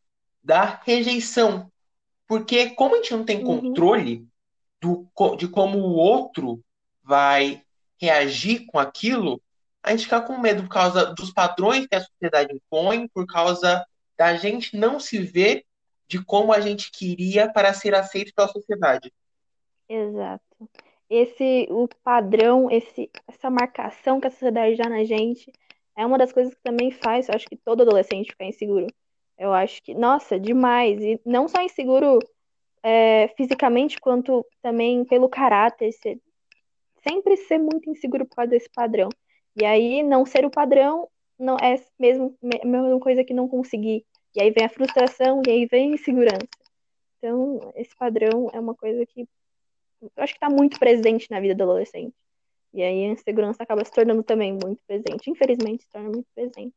da 0.43 0.81
rejeição? 0.85 1.71
Porque 2.27 2.71
como 2.71 2.95
a 2.95 2.99
gente 2.99 3.13
não 3.13 3.25
tem 3.25 3.45
uhum. 3.45 3.61
controle, 3.61 4.27
do, 4.81 5.09
de 5.37 5.47
como 5.49 5.79
o 5.79 5.95
outro 5.95 6.63
vai 7.03 7.63
reagir 8.01 8.67
com 8.67 8.79
aquilo, 8.79 9.41
a 9.83 9.91
gente 9.91 10.05
fica 10.05 10.21
com 10.21 10.39
medo 10.39 10.63
por 10.63 10.69
causa 10.69 11.07
dos 11.15 11.33
padrões 11.33 11.87
que 11.87 11.95
a 11.95 12.01
sociedade 12.01 12.55
impõe, 12.55 13.09
por 13.09 13.27
causa 13.27 13.87
da 14.17 14.35
gente 14.37 14.77
não 14.77 14.99
se 14.99 15.19
ver 15.19 15.65
de 16.09 16.23
como 16.23 16.53
a 16.53 16.61
gente 16.61 16.91
queria 16.91 17.51
para 17.51 17.73
ser 17.73 17.95
aceito 17.95 18.35
pela 18.35 18.49
sociedade. 18.49 19.13
Exato. 19.89 20.45
Esse 21.15 21.67
o 21.71 21.87
padrão, 22.03 22.71
esse 22.71 23.11
essa 23.29 23.51
marcação 23.51 24.19
que 24.19 24.29
a 24.29 24.31
sociedade 24.31 24.79
dá 24.79 24.89
na 24.89 25.05
gente 25.05 25.53
é 25.95 26.07
uma 26.07 26.17
das 26.17 26.33
coisas 26.33 26.55
que 26.55 26.63
também 26.63 26.91
faz, 26.91 27.29
eu 27.29 27.35
acho 27.35 27.47
que 27.47 27.55
todo 27.55 27.83
adolescente 27.83 28.31
ficar 28.31 28.47
inseguro. 28.47 28.87
Eu 29.39 29.53
acho 29.53 29.83
que, 29.83 29.93
nossa, 29.95 30.41
demais. 30.41 31.03
E 31.03 31.21
não 31.27 31.49
só 31.49 31.61
inseguro 31.61 32.19
é, 32.83 33.29
fisicamente 33.37 34.01
quanto 34.01 34.43
também 34.63 35.05
pelo 35.05 35.29
caráter, 35.29 35.93
sempre 37.03 37.37
ser 37.37 37.59
muito 37.59 37.91
inseguro 37.91 38.25
por 38.25 38.37
causa 38.37 38.53
desse 38.53 38.71
padrão. 38.71 39.11
E 39.55 39.67
aí 39.67 40.03
não 40.03 40.25
ser 40.25 40.47
o 40.47 40.51
padrão 40.51 41.11
não 41.39 41.57
é 41.61 41.75
mesmo 41.99 42.35
a 42.43 42.67
mesma 42.67 43.01
coisa 43.01 43.23
que 43.23 43.35
não 43.35 43.49
conseguir. 43.49 44.07
E 44.35 44.41
aí 44.41 44.51
vem 44.51 44.65
a 44.65 44.71
frustração 44.71 45.43
e 45.47 45.51
aí 45.51 45.67
vem 45.67 45.91
a 45.91 45.95
insegurança. 45.95 46.49
Então, 47.19 47.71
esse 47.77 47.95
padrão 47.95 48.49
é 48.55 48.59
uma 48.59 48.75
coisa 48.75 49.05
que 49.05 49.29
eu 50.03 50.23
acho 50.23 50.33
que 50.33 50.39
está 50.39 50.51
muito 50.51 50.79
presente 50.79 51.31
na 51.31 51.41
vida 51.41 51.55
do 51.55 51.63
adolescente. 51.63 52.15
E 52.75 52.83
aí 52.83 53.05
a 53.05 53.09
insegurança 53.09 53.63
acaba 53.63 53.85
se 53.85 53.93
tornando 53.93 54.23
também 54.23 54.53
muito 54.53 54.83
presente. 54.87 55.31
Infelizmente, 55.31 55.85
se 55.85 55.91
torna 55.91 56.09
muito 56.09 56.29
presente 56.35 56.75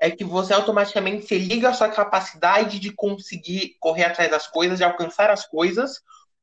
é 0.00 0.10
que 0.10 0.24
você 0.24 0.54
automaticamente 0.54 1.26
se 1.26 1.38
liga 1.38 1.68
à 1.68 1.74
sua 1.74 1.90
capacidade 1.90 2.80
de 2.80 2.90
conseguir 2.90 3.76
correr 3.78 4.04
atrás 4.04 4.30
das 4.30 4.46
coisas, 4.46 4.78
de 4.78 4.84
alcançar 4.84 5.28
as 5.28 5.46
coisas, 5.46 6.00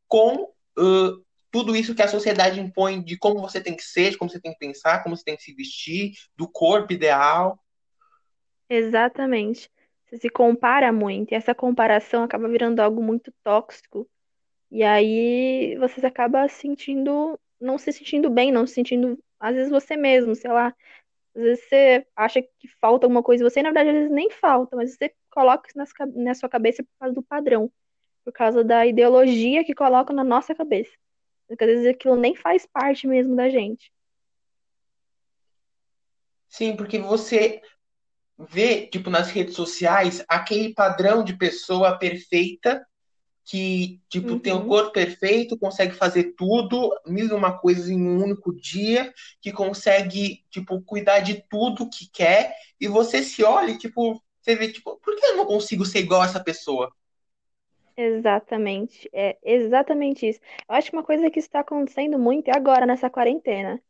com 0.08 0.44
uh, 0.44 1.26
tudo 1.50 1.76
isso 1.76 1.96
que 1.96 2.04
a 2.04 2.08
sociedade 2.08 2.60
impõe 2.60 3.02
de 3.02 3.18
como 3.18 3.42
você 3.42 3.60
tem 3.60 3.76
que 3.76 3.84
ser, 3.84 4.12
de 4.12 4.18
como 4.18 4.30
você 4.30 4.40
tem 4.40 4.54
que 4.54 4.60
pensar, 4.60 5.02
como 5.02 5.18
você 5.18 5.24
tem 5.24 5.36
que 5.36 5.42
se 5.42 5.56
vestir, 5.56 6.12
do 6.38 6.48
corpo 6.48 6.94
ideal. 6.94 7.60
Exatamente. 8.70 9.72
Você 10.06 10.18
se 10.18 10.30
compara 10.30 10.94
muito, 10.94 11.32
e 11.32 11.36
essa 11.36 11.56
comparação 11.56 12.24
acaba 12.24 12.48
virando 12.48 12.80
algo 12.80 13.02
muito 13.02 13.34
tóxico. 13.44 14.08
E 14.72 14.84
aí 14.84 15.76
você 15.78 16.06
acaba 16.06 16.48
sentindo, 16.50 17.40
não 17.60 17.78
se 17.78 17.92
sentindo 17.94 18.30
bem, 18.30 18.52
não 18.52 18.68
se 18.68 18.74
sentindo, 18.76 19.18
às 19.40 19.56
vezes 19.56 19.72
você 19.72 19.96
mesmo, 19.98 20.36
sei 20.36 20.52
lá, 20.52 20.76
Às 21.36 21.44
vezes 21.44 21.66
você 21.70 22.08
acha 22.16 22.42
que 22.42 22.68
falta 22.82 23.06
alguma 23.06 23.24
coisa 23.24 23.44
em 23.44 23.50
você, 23.50 23.60
e 23.62 23.64
na 23.64 23.70
verdade, 23.70 23.90
às 23.90 23.96
vezes 23.96 24.12
nem 24.12 24.32
falta, 24.32 24.76
mas 24.76 24.94
você 24.96 25.14
coloca 25.32 25.70
isso 25.70 25.78
na 26.16 26.36
sua 26.36 26.50
cabeça 26.50 26.84
por 26.84 26.90
causa 27.00 27.16
do 27.16 27.24
padrão, 27.24 27.72
por 28.26 28.34
causa 28.34 28.64
da 28.64 28.86
ideologia 28.88 29.64
que 29.66 29.76
colocam 29.76 30.16
na 30.16 30.24
nossa 30.24 30.56
cabeça. 30.56 30.92
Porque 31.48 31.64
às 31.64 31.70
vezes 31.72 31.88
aquilo 31.88 32.16
nem 32.16 32.36
faz 32.36 32.66
parte 32.66 33.08
mesmo 33.08 33.36
da 33.36 33.50
gente. 33.50 33.92
Sim, 36.50 36.76
porque 36.76 36.98
você 36.98 37.62
vê, 38.38 38.88
tipo, 38.88 39.10
nas 39.10 39.30
redes 39.30 39.56
sociais, 39.56 40.24
aquele 40.28 40.74
padrão 40.74 41.24
de 41.24 41.38
pessoa 41.38 41.98
perfeita 41.98 42.86
que, 43.48 44.02
tipo, 44.10 44.34
uhum. 44.34 44.40
tem 44.40 44.52
o 44.52 44.66
corpo 44.68 44.92
perfeito, 44.92 45.58
consegue 45.58 45.94
fazer 45.94 46.36
tudo, 46.36 46.94
mil 47.08 47.28
e 47.28 47.32
uma 47.32 47.58
coisas 47.58 47.88
em 47.90 47.98
um 47.98 48.22
único 48.22 48.54
dia, 48.54 49.14
que 49.42 49.54
consegue, 49.54 50.44
tipo, 50.50 50.82
cuidar 50.82 51.22
de 51.22 51.42
tudo 51.50 51.90
que 51.90 52.10
quer, 52.12 52.54
e 52.80 52.90
você 52.90 53.24
se 53.24 53.44
olha 53.46 53.72
e, 53.72 53.78
tipo, 53.78 54.22
você 54.42 54.54
vê, 54.54 54.70
tipo, 54.70 54.98
por 54.98 55.16
que 55.16 55.26
eu 55.26 55.38
não 55.38 55.46
consigo 55.46 55.86
ser 55.86 56.00
igual 56.00 56.22
a 56.22 56.26
essa 56.26 56.44
pessoa? 56.44 56.92
Exatamente, 57.96 59.10
é 59.14 59.38
exatamente 59.42 60.28
isso. 60.28 60.42
Eu 60.70 60.76
acho 60.76 60.90
que 60.92 60.98
uma 60.98 61.04
coisa 61.04 61.32
que 61.32 61.40
está 61.40 61.62
acontecendo 61.62 62.20
muito 62.20 62.50
é 62.50 62.56
agora, 62.56 62.86
nessa 62.86 63.10
quarentena, 63.10 63.82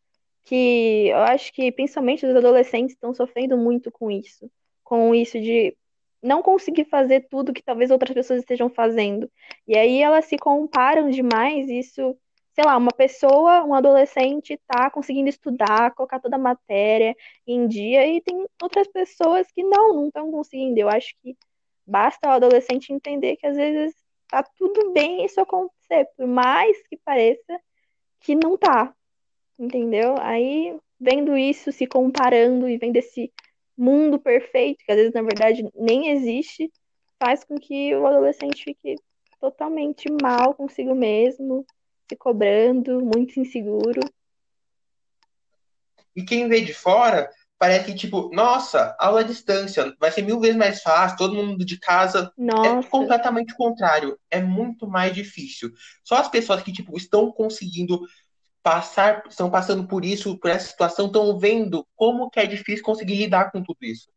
que 0.46 1.08
eu 1.10 1.18
acho 1.18 1.52
que 1.52 1.72
principalmente 1.72 2.28
os 2.28 2.36
adolescentes 2.36 2.94
estão 2.94 3.12
sofrendo 3.12 3.58
muito 3.58 3.92
com 3.92 4.12
isso, 4.12 4.50
com 4.84 5.16
isso 5.16 5.42
de 5.42 5.76
não 6.22 6.42
conseguir 6.42 6.86
fazer 6.86 7.28
tudo 7.30 7.54
que 7.54 7.64
talvez 7.64 7.92
outras 7.92 8.14
pessoas 8.14 8.40
estejam 8.40 8.70
fazendo. 8.70 9.30
E 9.68 9.78
aí 9.78 10.02
elas 10.02 10.26
se 10.26 10.38
comparam 10.38 11.10
demais, 11.10 11.70
isso, 11.70 12.18
sei 12.54 12.66
lá, 12.66 12.78
uma 12.78 12.92
pessoa, 12.92 13.64
um 13.64 13.74
adolescente 13.74 14.60
tá 14.68 14.90
conseguindo 14.90 15.30
estudar, 15.30 15.94
colocar 15.94 16.20
toda 16.20 16.36
a 16.36 16.40
matéria 16.40 17.16
em 17.46 17.68
dia 17.68 18.08
e 18.08 18.22
tem 18.22 18.46
outras 18.62 18.88
pessoas 18.88 19.48
que 19.52 19.64
não, 19.64 19.94
não 19.94 20.08
estão 20.08 20.32
conseguindo. 20.32 20.80
Eu 20.80 20.90
acho 20.90 21.16
que 21.22 21.38
basta 21.86 22.28
o 22.30 22.32
adolescente 22.32 22.92
entender 22.92 23.38
que 23.38 23.48
às 23.48 23.56
vezes 23.56 23.96
tá 24.28 24.44
tudo 24.44 24.92
bem 24.92 25.24
isso 25.24 25.40
acontecer, 25.40 26.08
por 26.18 26.28
mais 26.28 26.76
que 26.88 26.98
pareça 26.98 27.60
que 28.20 28.36
não 28.36 28.58
tá. 28.58 28.94
Entendeu? 29.60 30.16
Aí 30.20 30.78
vendo 31.00 31.38
isso, 31.38 31.72
se 31.72 31.88
comparando 31.88 32.68
e 32.68 32.78
vendo 32.78 32.98
esse 32.98 33.32
mundo 33.78 34.20
perfeito, 34.20 34.84
que 34.84 34.92
às 34.92 34.98
vezes 34.98 35.14
na 35.14 35.22
verdade 35.22 35.70
nem 35.76 36.10
existe, 36.10 36.72
faz 37.20 37.44
com 37.44 37.56
que 37.56 37.96
o 37.96 38.06
adolescente 38.06 38.64
fique 38.64 38.96
totalmente 39.40 40.06
mal 40.22 40.54
consigo 40.54 40.96
mesmo, 40.96 41.66
se 42.10 42.16
cobrando, 42.16 43.02
muito 43.02 43.40
inseguro. 43.40 44.02
E 46.16 46.24
quem 46.24 46.48
vê 46.48 46.62
de 46.62 46.74
fora, 46.74 47.30
parece 47.60 47.86
que, 47.86 47.96
tipo, 47.96 48.30
nossa, 48.34 48.96
aula 49.00 49.20
à 49.20 49.24
distância, 49.24 49.96
vai 50.00 50.12
ser 50.12 50.24
mil 50.24 50.40
vezes 50.40 50.58
mais 50.58 50.82
fácil, 50.82 51.18
todo 51.18 51.36
mundo 51.36 51.64
de 51.64 51.80
casa. 51.80 52.32
É 52.38 52.42
nossa. 52.42 52.88
É 52.88 52.90
completamente 52.90 53.54
o 53.54 53.58
contrário. 53.58 54.18
É 54.30 54.42
muito 54.42 54.88
mais 54.88 55.14
difícil. 55.14 55.72
Só 56.04 56.16
as 56.16 56.28
pessoas 56.28 56.64
que, 56.64 56.72
tipo, 56.72 56.98
estão 56.98 57.32
conseguindo 57.32 58.00
passar, 58.68 59.24
estão 59.30 59.50
passando 59.50 59.88
por 59.88 60.04
isso, 60.04 60.38
por 60.38 60.52
essa 60.52 60.68
situação, 60.68 61.06
estão 61.06 61.40
vendo 61.40 61.88
como 61.96 62.30
que 62.30 62.38
é 62.38 62.46
difícil 62.46 62.84
conseguir 62.84 63.16
lidar 63.16 63.50
com 63.50 63.64
tudo 63.64 63.78
isso. 63.82 64.10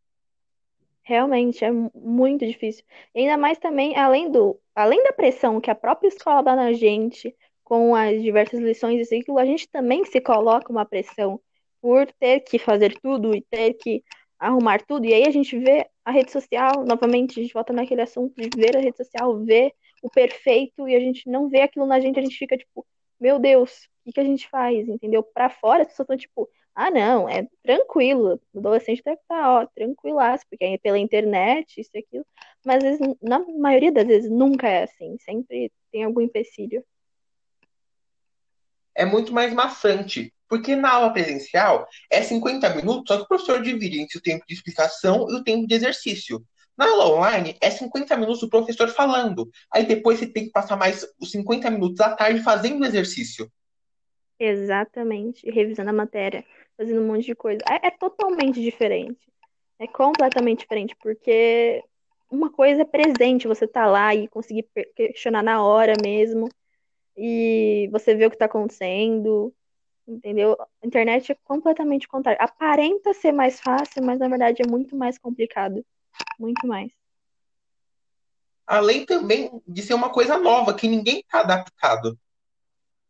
Realmente, 1.04 1.64
é 1.64 1.70
muito 1.70 2.44
difícil. 2.44 2.84
Ainda 3.14 3.36
mais 3.36 3.58
também, 3.58 3.96
além 3.96 4.28
do, 4.28 4.58
além 4.74 5.04
da 5.04 5.12
pressão 5.12 5.60
que 5.60 5.70
a 5.70 5.74
própria 5.74 6.08
escola 6.08 6.42
dá 6.42 6.56
na 6.56 6.72
gente, 6.72 7.32
com 7.62 7.94
as 7.94 8.20
diversas 8.20 8.58
lições 8.58 9.00
e 9.00 9.04
ciclo, 9.04 9.38
a 9.38 9.44
gente 9.44 9.68
também 9.68 10.04
se 10.04 10.20
coloca 10.20 10.72
uma 10.72 10.84
pressão 10.84 11.40
por 11.80 12.10
ter 12.18 12.40
que 12.40 12.58
fazer 12.58 12.98
tudo 13.00 13.32
e 13.32 13.42
ter 13.42 13.74
que 13.74 14.02
arrumar 14.36 14.84
tudo. 14.84 15.06
E 15.06 15.14
aí 15.14 15.28
a 15.28 15.30
gente 15.30 15.56
vê 15.56 15.88
a 16.04 16.10
rede 16.10 16.32
social, 16.32 16.84
novamente, 16.84 17.38
a 17.38 17.42
gente 17.44 17.54
volta 17.54 17.72
naquele 17.72 18.02
assunto 18.02 18.34
de 18.34 18.50
ver 18.60 18.76
a 18.76 18.80
rede 18.80 18.96
social, 18.96 19.38
ver 19.44 19.72
o 20.02 20.10
perfeito, 20.10 20.88
e 20.88 20.96
a 20.96 21.00
gente 21.00 21.30
não 21.30 21.48
vê 21.48 21.60
aquilo 21.60 21.86
na 21.86 22.00
gente, 22.00 22.18
a 22.18 22.22
gente 22.22 22.36
fica 22.36 22.56
tipo, 22.56 22.84
meu 23.20 23.38
Deus, 23.38 23.88
que, 24.04 24.12
que 24.12 24.20
a 24.20 24.24
gente 24.24 24.48
faz, 24.48 24.88
entendeu? 24.88 25.22
Para 25.22 25.48
fora, 25.50 25.82
as 25.82 25.88
pessoas 25.88 26.04
estão 26.04 26.16
tipo, 26.16 26.48
ah, 26.74 26.90
não, 26.90 27.28
é 27.28 27.46
tranquilo, 27.62 28.40
o 28.52 28.58
adolescente 28.58 29.02
deve 29.04 29.20
estar, 29.20 29.42
tá, 29.42 29.60
ó, 29.60 29.66
tranquilaço, 29.66 30.44
porque 30.48 30.64
é 30.64 30.78
pela 30.78 30.98
internet, 30.98 31.80
isso 31.80 31.90
e 31.94 31.98
aquilo. 31.98 32.26
Mas 32.64 32.76
às 32.76 32.82
vezes, 32.82 33.16
na 33.22 33.38
maioria 33.38 33.92
das 33.92 34.06
vezes, 34.06 34.30
nunca 34.30 34.68
é 34.68 34.84
assim, 34.84 35.16
sempre 35.20 35.72
tem 35.92 36.04
algum 36.04 36.20
empecilho. 36.20 36.84
É 38.94 39.04
muito 39.04 39.32
mais 39.32 39.52
maçante, 39.52 40.32
porque 40.48 40.74
na 40.74 40.92
aula 40.92 41.12
presencial 41.12 41.86
é 42.10 42.22
50 42.22 42.74
minutos, 42.74 43.04
só 43.08 43.16
que 43.16 43.24
o 43.24 43.28
professor 43.28 43.62
divide 43.62 44.00
entre 44.00 44.18
o 44.18 44.22
tempo 44.22 44.44
de 44.46 44.54
explicação 44.54 45.30
e 45.30 45.34
o 45.34 45.44
tempo 45.44 45.66
de 45.66 45.74
exercício. 45.74 46.44
Na 46.80 46.88
aula 46.88 47.14
online, 47.14 47.58
é 47.60 47.68
50 47.68 48.16
minutos 48.16 48.40
do 48.40 48.48
professor 48.48 48.88
falando. 48.88 49.50
Aí 49.70 49.84
depois 49.84 50.18
você 50.18 50.26
tem 50.26 50.46
que 50.46 50.50
passar 50.50 50.78
mais 50.78 51.06
os 51.20 51.30
50 51.30 51.70
minutos 51.70 52.00
à 52.00 52.16
tarde 52.16 52.42
fazendo 52.42 52.80
o 52.80 52.86
exercício. 52.86 53.52
Exatamente. 54.38 55.44
Revisando 55.50 55.90
a 55.90 55.92
matéria, 55.92 56.42
fazendo 56.78 57.02
um 57.02 57.06
monte 57.06 57.26
de 57.26 57.34
coisa. 57.34 57.60
É, 57.68 57.88
é 57.88 57.90
totalmente 57.90 58.62
diferente. 58.62 59.20
É 59.78 59.86
completamente 59.86 60.60
diferente, 60.60 60.96
porque 61.02 61.84
uma 62.30 62.50
coisa 62.50 62.80
é 62.80 62.84
presente, 62.86 63.46
você 63.46 63.68
tá 63.68 63.84
lá 63.84 64.14
e 64.14 64.26
conseguir 64.28 64.66
questionar 64.96 65.42
na 65.42 65.62
hora 65.62 65.92
mesmo. 66.02 66.48
E 67.14 67.90
você 67.92 68.14
vê 68.14 68.24
o 68.24 68.30
que 68.30 68.38
tá 68.38 68.46
acontecendo. 68.46 69.52
Entendeu? 70.08 70.56
A 70.82 70.86
internet 70.86 71.30
é 71.30 71.36
completamente 71.44 72.08
contrário. 72.08 72.40
Aparenta 72.42 73.12
ser 73.12 73.32
mais 73.32 73.60
fácil, 73.60 74.02
mas 74.02 74.18
na 74.18 74.28
verdade 74.28 74.62
é 74.66 74.66
muito 74.66 74.96
mais 74.96 75.18
complicado. 75.18 75.84
Muito 76.38 76.66
mais. 76.66 76.92
Além 78.66 79.04
também 79.04 79.50
de 79.66 79.82
ser 79.82 79.94
uma 79.94 80.10
coisa 80.10 80.38
nova, 80.38 80.74
que 80.74 80.86
ninguém 80.88 81.24
tá 81.28 81.40
adaptado. 81.40 82.18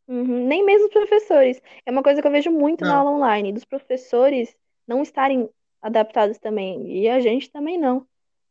Uhum, 0.08 0.46
Nem 0.46 0.64
mesmo 0.64 0.86
os 0.86 0.92
professores. 0.92 1.62
É 1.86 1.90
uma 1.90 2.02
coisa 2.02 2.20
que 2.20 2.26
eu 2.26 2.32
vejo 2.32 2.50
muito 2.50 2.84
na 2.84 2.96
aula 2.96 3.12
online, 3.12 3.52
dos 3.52 3.64
professores 3.64 4.56
não 4.86 5.02
estarem 5.02 5.48
adaptados 5.80 6.38
também. 6.38 7.02
E 7.02 7.08
a 7.08 7.20
gente 7.20 7.50
também 7.50 7.78
não. 7.78 8.06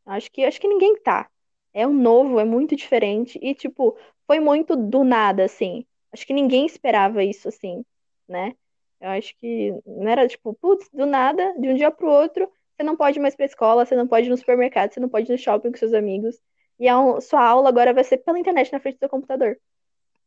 Acho 0.05 0.31
que, 0.31 0.43
acho 0.45 0.59
que 0.59 0.67
ninguém 0.67 0.95
tá. 1.01 1.29
É 1.73 1.85
um 1.85 1.93
novo, 1.93 2.39
é 2.39 2.45
muito 2.45 2.75
diferente. 2.75 3.37
E, 3.41 3.53
tipo, 3.53 3.97
foi 4.25 4.39
muito 4.39 4.75
do 4.75 5.03
nada, 5.03 5.43
assim. 5.43 5.85
Acho 6.13 6.25
que 6.25 6.33
ninguém 6.33 6.65
esperava 6.65 7.23
isso, 7.23 7.47
assim, 7.49 7.83
né? 8.27 8.55
Eu 9.01 9.09
acho 9.09 9.35
que 9.37 9.73
não 9.85 10.07
era, 10.09 10.27
tipo, 10.27 10.53
putz, 10.53 10.89
do 10.93 11.05
nada, 11.05 11.53
de 11.59 11.69
um 11.69 11.73
dia 11.73 11.91
pro 11.91 12.09
outro, 12.09 12.51
você 12.79 12.83
não 12.83 12.95
pode 12.95 13.19
ir 13.19 13.21
mais 13.21 13.35
pra 13.35 13.45
escola, 13.45 13.85
você 13.85 13.93
não 13.93 14.07
pode 14.07 14.27
ir 14.27 14.29
no 14.29 14.37
supermercado, 14.37 14.93
você 14.93 15.01
não 15.01 15.09
pode 15.09 15.29
ir 15.29 15.33
no 15.33 15.37
shopping 15.37 15.69
com 15.69 15.77
seus 15.77 15.93
amigos. 15.93 16.39
E 16.79 16.87
a 16.87 16.95
sua 17.19 17.45
aula 17.45 17.67
agora 17.67 17.93
vai 17.93 18.05
ser 18.05 18.19
pela 18.19 18.39
internet 18.39 18.71
na 18.71 18.79
frente 18.79 18.95
do 18.95 18.99
seu 18.99 19.09
computador. 19.09 19.59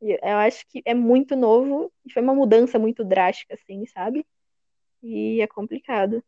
Eu 0.02 0.36
acho 0.36 0.66
que 0.68 0.82
é 0.84 0.92
muito 0.92 1.34
novo 1.34 1.90
e 2.04 2.12
foi 2.12 2.20
uma 2.20 2.34
mudança 2.34 2.78
muito 2.78 3.02
drástica, 3.02 3.54
assim, 3.54 3.86
sabe? 3.86 4.26
E 5.02 5.40
é 5.40 5.46
complicado. 5.46 6.22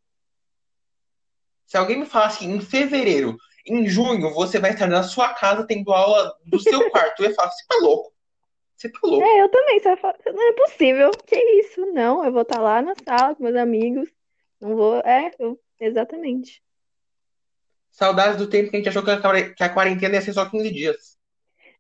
Se 1.66 1.76
alguém 1.76 1.98
me 1.98 2.06
falasse 2.06 2.38
que 2.38 2.46
em 2.46 2.58
fevereiro, 2.58 3.36
em 3.66 3.86
junho, 3.86 4.32
você 4.32 4.58
vai 4.58 4.70
estar 4.70 4.86
na 4.86 5.02
sua 5.02 5.34
casa 5.34 5.66
tendo 5.66 5.92
aula 5.92 6.34
do 6.46 6.58
seu 6.58 6.88
quarto, 6.90 7.22
eu 7.22 7.28
ia 7.28 7.34
falar, 7.34 7.50
você 7.50 7.66
tá 7.68 7.76
louco. 7.82 8.14
Você 8.76 8.88
tá 8.88 8.98
louco. 9.02 9.26
É, 9.26 9.42
eu 9.42 9.50
também. 9.50 9.78
Você 9.78 9.88
vai 9.88 9.96
falar, 9.98 10.16
não 10.24 10.48
é 10.48 10.52
possível. 10.54 11.10
Que 11.26 11.36
isso? 11.60 11.84
Não, 11.92 12.24
eu 12.24 12.32
vou 12.32 12.42
estar 12.42 12.60
lá 12.60 12.80
na 12.80 12.94
sala 13.04 13.34
com 13.34 13.42
meus 13.42 13.56
amigos. 13.56 14.08
Não 14.58 14.74
vou. 14.74 15.00
É, 15.00 15.30
eu... 15.38 15.60
exatamente. 15.86 16.62
Saudades 17.90 18.36
do 18.36 18.48
tempo 18.48 18.70
que 18.70 18.76
a 18.76 18.78
gente 18.80 18.88
achou 18.88 19.04
que 19.04 19.62
a 19.62 19.68
quarentena 19.68 20.16
ia 20.16 20.20
ser 20.20 20.32
só 20.32 20.48
15 20.48 20.70
dias. 20.72 21.16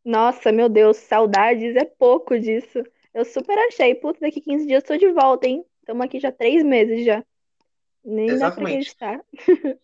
Nossa, 0.04 0.52
meu 0.52 0.68
Deus, 0.68 0.96
saudades 0.98 1.74
é 1.74 1.84
pouco 1.84 2.38
disso. 2.38 2.84
Eu 3.12 3.24
super 3.24 3.58
achei. 3.58 3.94
Putz, 3.94 4.20
daqui 4.20 4.40
15 4.40 4.66
dias 4.66 4.82
eu 4.82 4.86
tô 4.86 4.96
de 4.96 5.12
volta, 5.12 5.46
hein? 5.48 5.64
Estamos 5.80 6.04
aqui 6.04 6.20
já 6.20 6.30
três 6.30 6.62
meses 6.62 7.04
já. 7.04 7.24
Nem 8.04 8.28
Exatamente. 8.28 8.94
dá 8.98 9.10
pra 9.10 9.12
acreditar. 9.14 9.78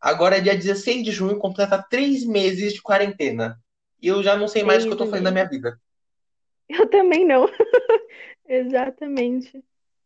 Agora 0.00 0.38
é 0.38 0.40
dia 0.40 0.56
16 0.56 1.04
de 1.04 1.12
junho, 1.12 1.38
completa 1.38 1.80
três 1.88 2.26
meses 2.26 2.72
de 2.72 2.82
quarentena. 2.82 3.56
E 4.00 4.08
eu 4.08 4.20
já 4.20 4.36
não 4.36 4.48
sei 4.48 4.64
mais 4.64 4.82
o 4.82 4.88
que 4.88 4.94
eu 4.94 4.98
tô 4.98 5.06
fazendo 5.06 5.26
da 5.26 5.30
minha 5.30 5.48
vida. 5.48 5.78
Eu 6.68 6.88
também 6.88 7.24
não. 7.26 7.46
Exatamente. 8.48 9.62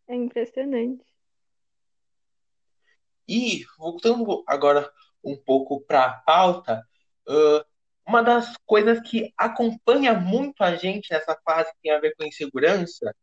É 0.09 0.15
impressionante. 0.15 1.05
E, 3.29 3.65
voltando 3.79 4.45
agora 4.47 4.91
um 5.23 5.37
pouco 5.37 5.81
para 5.81 6.05
a 6.05 6.13
pauta, 6.13 6.87
uma 8.07 8.23
das 8.23 8.57
coisas 8.65 9.01
que 9.01 9.33
acompanha 9.37 10.15
muito 10.15 10.63
a 10.63 10.77
gente 10.77 11.11
nessa 11.11 11.37
fase 11.45 11.71
que 11.73 11.83
tem 11.83 11.93
a 11.93 11.99
ver 11.99 12.15
com 12.17 12.25
insegurança 12.25 13.15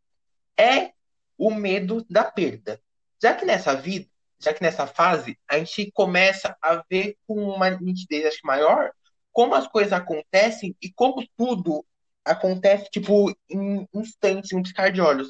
é 0.58 0.92
o 1.38 1.50
medo 1.50 2.04
da 2.08 2.24
perda. 2.24 2.80
Já 3.22 3.34
que 3.34 3.44
nessa 3.44 3.74
vida, 3.74 4.06
já 4.38 4.52
que 4.52 4.62
nessa 4.62 4.86
fase, 4.86 5.38
a 5.48 5.58
gente 5.58 5.90
começa 5.92 6.54
a 6.60 6.84
ver 6.88 7.16
com 7.26 7.42
uma 7.42 7.70
nitidez 7.70 8.26
acho, 8.26 8.40
maior 8.44 8.92
como 9.32 9.54
as 9.54 9.66
coisas 9.66 9.92
acontecem 9.92 10.76
e 10.80 10.92
como 10.92 11.26
tudo 11.36 11.84
acontece, 12.24 12.88
tipo, 12.90 13.34
em 13.50 13.88
instantes, 13.92 14.52
em 14.52 14.56
um 14.56 14.62
piscar 14.62 14.92
de 14.92 15.00
olhos. 15.00 15.28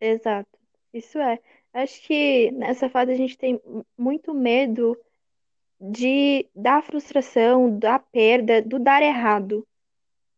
Exato. 0.00 0.58
Isso 0.92 1.18
é. 1.18 1.38
Acho 1.78 2.02
que 2.02 2.50
nessa 2.52 2.88
fase 2.90 3.12
a 3.12 3.14
gente 3.14 3.38
tem 3.38 3.60
muito 3.96 4.34
medo 4.34 4.96
de 5.80 6.48
da 6.54 6.82
frustração, 6.82 7.78
da 7.78 8.00
perda, 8.00 8.60
do 8.62 8.80
dar 8.80 9.02
errado. 9.02 9.66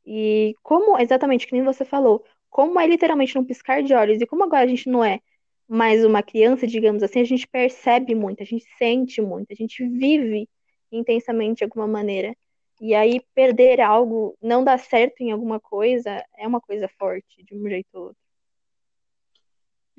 E 0.07 0.55
como, 0.63 0.99
exatamente, 0.99 1.47
que 1.47 1.53
nem 1.55 1.65
você 1.65 1.85
falou, 1.85 2.25
como 2.51 2.79
é 2.81 2.87
literalmente 2.87 3.35
num 3.37 3.45
piscar 3.45 3.83
de 3.83 3.95
olhos, 3.95 4.21
e 4.21 4.27
como 4.27 4.45
agora 4.45 4.65
a 4.65 4.67
gente 4.67 4.89
não 4.91 5.05
é 5.05 5.21
mais 5.69 6.05
uma 6.05 6.23
criança, 6.23 6.67
digamos 6.67 7.03
assim, 7.03 7.21
a 7.21 7.25
gente 7.25 7.49
percebe 7.49 8.15
muito, 8.15 8.43
a 8.43 8.47
gente 8.47 8.67
sente 8.79 9.23
muito, 9.23 9.53
a 9.53 9.55
gente 9.55 9.87
vive 9.89 10.49
intensamente 10.93 11.59
de 11.59 11.65
alguma 11.65 11.87
maneira. 11.87 12.37
E 12.81 12.95
aí 12.95 13.21
perder 13.35 13.81
algo, 13.81 14.37
não 14.43 14.65
dar 14.65 14.79
certo 14.79 15.23
em 15.23 15.33
alguma 15.33 15.61
coisa, 15.61 16.25
é 16.39 16.47
uma 16.47 16.61
coisa 16.61 16.89
forte, 16.99 17.43
de 17.45 17.55
um 17.57 17.69
jeito 17.69 17.89
ou 17.95 18.03
outro. 18.09 18.20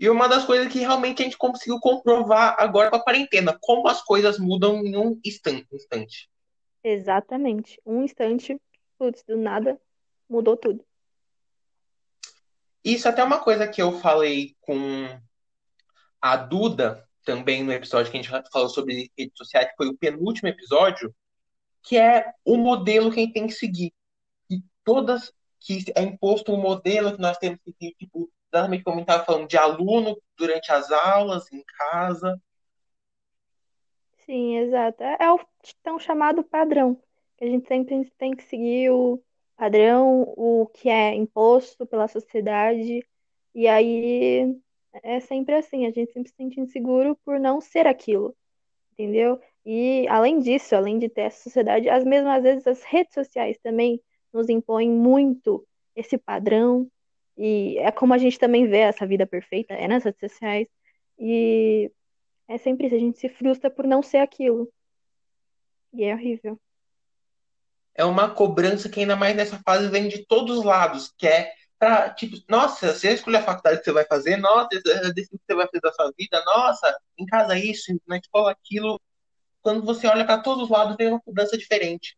E 0.02 0.10
uma 0.10 0.28
das 0.28 0.44
coisas 0.46 0.74
que 0.74 0.80
realmente 0.80 1.22
a 1.22 1.26
gente 1.26 1.38
conseguiu 1.38 1.80
comprovar 1.80 2.56
agora 2.58 2.90
com 2.90 2.96
a 2.96 3.04
quarentena, 3.04 3.56
como 3.62 3.88
as 3.88 4.02
coisas 4.02 4.40
mudam 4.40 4.84
em 4.84 4.98
um 4.98 5.22
instante. 5.24 6.28
Exatamente. 6.84 7.80
Um 7.86 8.04
instante, 8.04 8.60
putz, 8.98 9.24
do 9.24 9.38
nada, 9.38 9.80
mudou 10.28 10.58
tudo. 10.58 10.84
Isso 12.84 13.08
até 13.08 13.22
é 13.22 13.24
uma 13.24 13.44
coisa 13.44 13.68
que 13.68 13.80
eu 13.80 13.92
falei 14.00 14.56
com 14.62 15.08
a 16.20 16.36
Duda, 16.36 17.08
também 17.24 17.64
no 17.64 17.72
episódio 17.72 18.12
que 18.12 18.18
a 18.18 18.22
gente 18.24 18.52
falou 18.52 18.70
sobre 18.70 19.12
redes 19.16 19.38
sociais, 19.38 19.68
que 19.68 19.76
foi 19.78 19.88
o 19.88 19.98
penúltimo 19.98 20.50
episódio, 20.50 21.14
que 21.84 21.96
é 21.96 22.34
o 22.44 22.58
modelo 22.58 23.12
que 23.12 23.20
a 23.20 23.24
gente 23.24 23.34
tem 23.34 23.46
que 23.46 23.54
seguir. 23.54 23.94
E 24.50 24.64
todas 24.84 25.32
que 25.60 25.86
é 25.96 26.02
imposto 26.02 26.52
um 26.52 26.60
modelo 26.60 27.14
que 27.14 27.22
nós 27.22 27.38
temos 27.38 27.60
que 27.64 27.72
seguir, 27.72 27.96
tipo, 28.00 28.32
exatamente 28.52 28.84
como 28.84 29.02
estava 29.02 29.24
falando, 29.24 29.48
de 29.48 29.58
aluno 29.58 30.18
durante 30.38 30.72
as 30.72 30.92
aulas, 30.92 31.52
em 31.52 31.64
casa. 31.64 32.40
Sim, 34.26 34.58
exato. 34.58 35.04
É, 35.04 35.18
é 35.22 35.32
o 35.32 35.40
tão 35.84 35.98
chamado 36.00 36.44
padrão, 36.44 37.02
a 37.42 37.46
gente 37.46 37.68
sempre 37.68 38.12
tem 38.18 38.36
que 38.36 38.44
seguir 38.44 38.92
o 38.92 39.22
padrão, 39.56 40.22
o 40.38 40.68
que 40.74 40.90
é 40.90 41.14
imposto 41.16 41.86
pela 41.86 42.08
sociedade, 42.08 43.06
e 43.54 43.68
aí 43.68 44.56
é 45.04 45.20
sempre 45.20 45.56
assim, 45.56 45.86
a 45.86 45.92
gente 45.92 46.12
sempre 46.14 46.30
se 46.30 46.36
sente 46.36 46.60
inseguro 46.60 47.18
por 47.26 47.40
não 47.40 47.60
ser 47.60 47.88
aquilo, 47.88 48.36
entendeu? 48.94 49.40
E 49.66 50.08
além 50.08 50.40
disso, 50.40 50.76
além 50.76 51.00
de 51.00 51.10
ter 51.10 51.22
essa 51.22 51.44
sociedade, 51.44 51.90
as 51.90 52.04
mesmas 52.04 52.42
vezes 52.44 52.68
as 52.68 52.84
redes 52.84 53.14
sociais 53.14 53.58
também 53.62 54.02
nos 54.34 54.50
impõem 54.50 54.90
muito 54.90 55.66
esse 55.96 56.18
padrão, 56.18 56.88
e 57.38 57.78
é 57.80 57.92
como 57.92 58.14
a 58.14 58.18
gente 58.18 58.40
também 58.40 58.68
vê 58.68 58.80
essa 58.80 59.06
vida 59.06 59.26
perfeita, 59.26 59.74
é 59.74 59.88
nas 59.88 60.04
redes 60.04 60.20
sociais, 60.20 60.68
e 61.20 61.92
é 62.48 62.58
sempre 62.58 62.88
isso, 62.88 62.96
a 62.96 63.00
gente 63.00 63.20
se 63.20 63.30
frustra 63.30 63.70
por 63.70 63.86
não 63.86 64.02
ser 64.04 64.18
aquilo. 64.18 64.72
E 65.94 66.04
é 66.04 66.14
horrível 66.14 66.60
é 67.94 68.06
uma 68.06 68.34
cobrança 68.34 68.90
que 68.90 69.00
ainda 69.00 69.16
mais 69.16 69.36
nessa 69.36 69.60
fase 69.64 69.88
vem 69.90 70.08
de 70.08 70.26
todos 70.26 70.60
os 70.60 70.64
lados, 70.64 71.14
que 71.18 71.28
é 71.28 71.54
para 71.78 72.10
tipo, 72.12 72.38
nossa, 72.48 72.94
você 72.94 73.14
escolher 73.14 73.38
a 73.38 73.44
faculdade 73.44 73.80
que 73.80 73.86
você 73.86 73.92
vai 73.92 74.06
fazer, 74.06 74.38
nossa, 74.38 74.70
decide 75.14 75.36
o 75.36 75.40
que 75.40 75.46
você 75.48 75.56
vai 75.56 75.66
fazer 75.66 75.82
da 75.82 75.92
sua 75.92 76.12
vida, 76.18 76.44
nossa, 76.46 76.98
em 77.18 77.26
casa 77.26 77.58
isso, 77.58 77.92
na 78.08 78.18
escola 78.18 78.52
aquilo. 78.52 79.00
Quando 79.62 79.84
você 79.84 80.08
olha 80.08 80.26
para 80.26 80.42
todos 80.42 80.66
os 80.66 80.70
lados, 80.70 80.96
tem 80.96 81.08
uma 81.08 81.22
cobrança 81.22 81.58
diferente. 81.58 82.16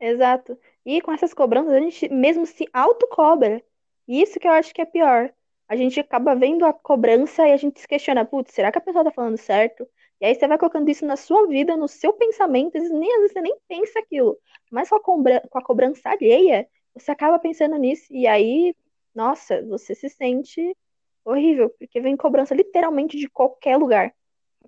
Exato. 0.00 0.58
E 0.84 1.00
com 1.00 1.12
essas 1.12 1.32
cobranças, 1.32 1.72
a 1.72 1.80
gente 1.80 2.08
mesmo 2.08 2.46
se 2.46 2.68
autocobra. 2.72 3.62
Isso 4.06 4.38
que 4.38 4.46
eu 4.46 4.52
acho 4.52 4.74
que 4.74 4.82
é 4.82 4.84
pior. 4.84 5.32
A 5.66 5.76
gente 5.76 5.98
acaba 5.98 6.34
vendo 6.34 6.64
a 6.64 6.72
cobrança 6.72 7.48
e 7.48 7.52
a 7.52 7.56
gente 7.56 7.80
se 7.80 7.88
questiona, 7.88 8.24
putz, 8.24 8.52
será 8.52 8.70
que 8.70 8.78
a 8.78 8.80
pessoa 8.80 9.04
tá 9.04 9.10
falando 9.10 9.38
certo? 9.38 9.88
E 10.20 10.26
aí 10.26 10.34
você 10.34 10.46
vai 10.46 10.58
colocando 10.58 10.88
isso 10.90 11.06
na 11.06 11.16
sua 11.16 11.46
vida, 11.46 11.76
no 11.76 11.88
seu 11.88 12.12
pensamento, 12.12 12.76
e 12.76 12.80
nem, 12.80 13.12
às 13.12 13.18
vezes 13.20 13.32
você 13.32 13.40
nem 13.40 13.56
pensa 13.66 13.98
aquilo. 13.98 14.38
Mas 14.70 14.88
com 14.88 14.96
a, 14.96 15.02
cobra, 15.02 15.40
com 15.50 15.58
a 15.58 15.62
cobrança 15.62 16.10
alheia, 16.10 16.68
você 16.94 17.10
acaba 17.10 17.38
pensando 17.38 17.76
nisso. 17.76 18.06
E 18.10 18.26
aí, 18.26 18.74
nossa, 19.14 19.62
você 19.62 19.94
se 19.94 20.08
sente 20.08 20.76
horrível, 21.24 21.70
porque 21.78 22.00
vem 22.00 22.16
cobrança 22.16 22.54
literalmente 22.54 23.16
de 23.16 23.28
qualquer 23.28 23.76
lugar. 23.76 24.14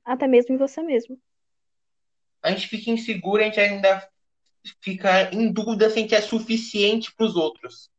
Até 0.04 0.26
mesmo 0.26 0.54
em 0.54 0.58
você 0.58 0.82
mesmo. 0.82 1.18
A 2.42 2.50
gente 2.50 2.68
fica 2.68 2.90
inseguro, 2.90 3.42
a 3.42 3.44
gente 3.44 3.60
ainda 3.60 4.08
fica 4.80 5.30
em 5.34 5.52
dúvida 5.52 5.90
se 5.90 5.98
a 5.98 6.02
gente 6.02 6.14
é 6.14 6.20
suficiente 6.20 7.14
para 7.14 7.26
os 7.26 7.36
outros. 7.36 7.90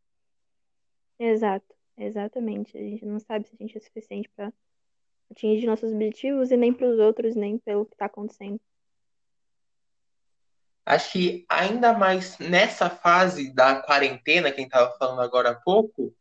Exato, 1.19 1.75
exatamente. 1.97 2.77
A 2.77 2.82
gente 2.82 3.06
não 3.06 3.19
sabe 3.19 3.47
se 3.47 3.56
a 3.56 3.63
gente 3.63 3.77
é 3.77 3.82
suficiente 3.82 4.30
para 4.36 4.51
atingir 5.32 5.65
nossos 5.65 5.91
objetivos 5.91 6.51
e 6.51 6.58
nem 6.58 6.73
para 6.73 6.88
os 6.88 6.99
outros, 6.99 7.36
nem 7.36 7.58
pelo 7.58 7.86
que 7.86 7.93
está 7.93 8.06
acontecendo. 8.06 8.60
Acho 10.86 11.12
que 11.12 11.45
ainda 11.49 11.91
mais 11.91 12.38
nessa 12.39 12.89
fase 12.89 13.53
da 13.53 13.82
quarentena, 13.82 14.51
quem 14.51 14.65
estava 14.65 14.97
falando 14.97 15.21
agora 15.21 15.49
há 15.49 15.56
pouco, 15.56 16.15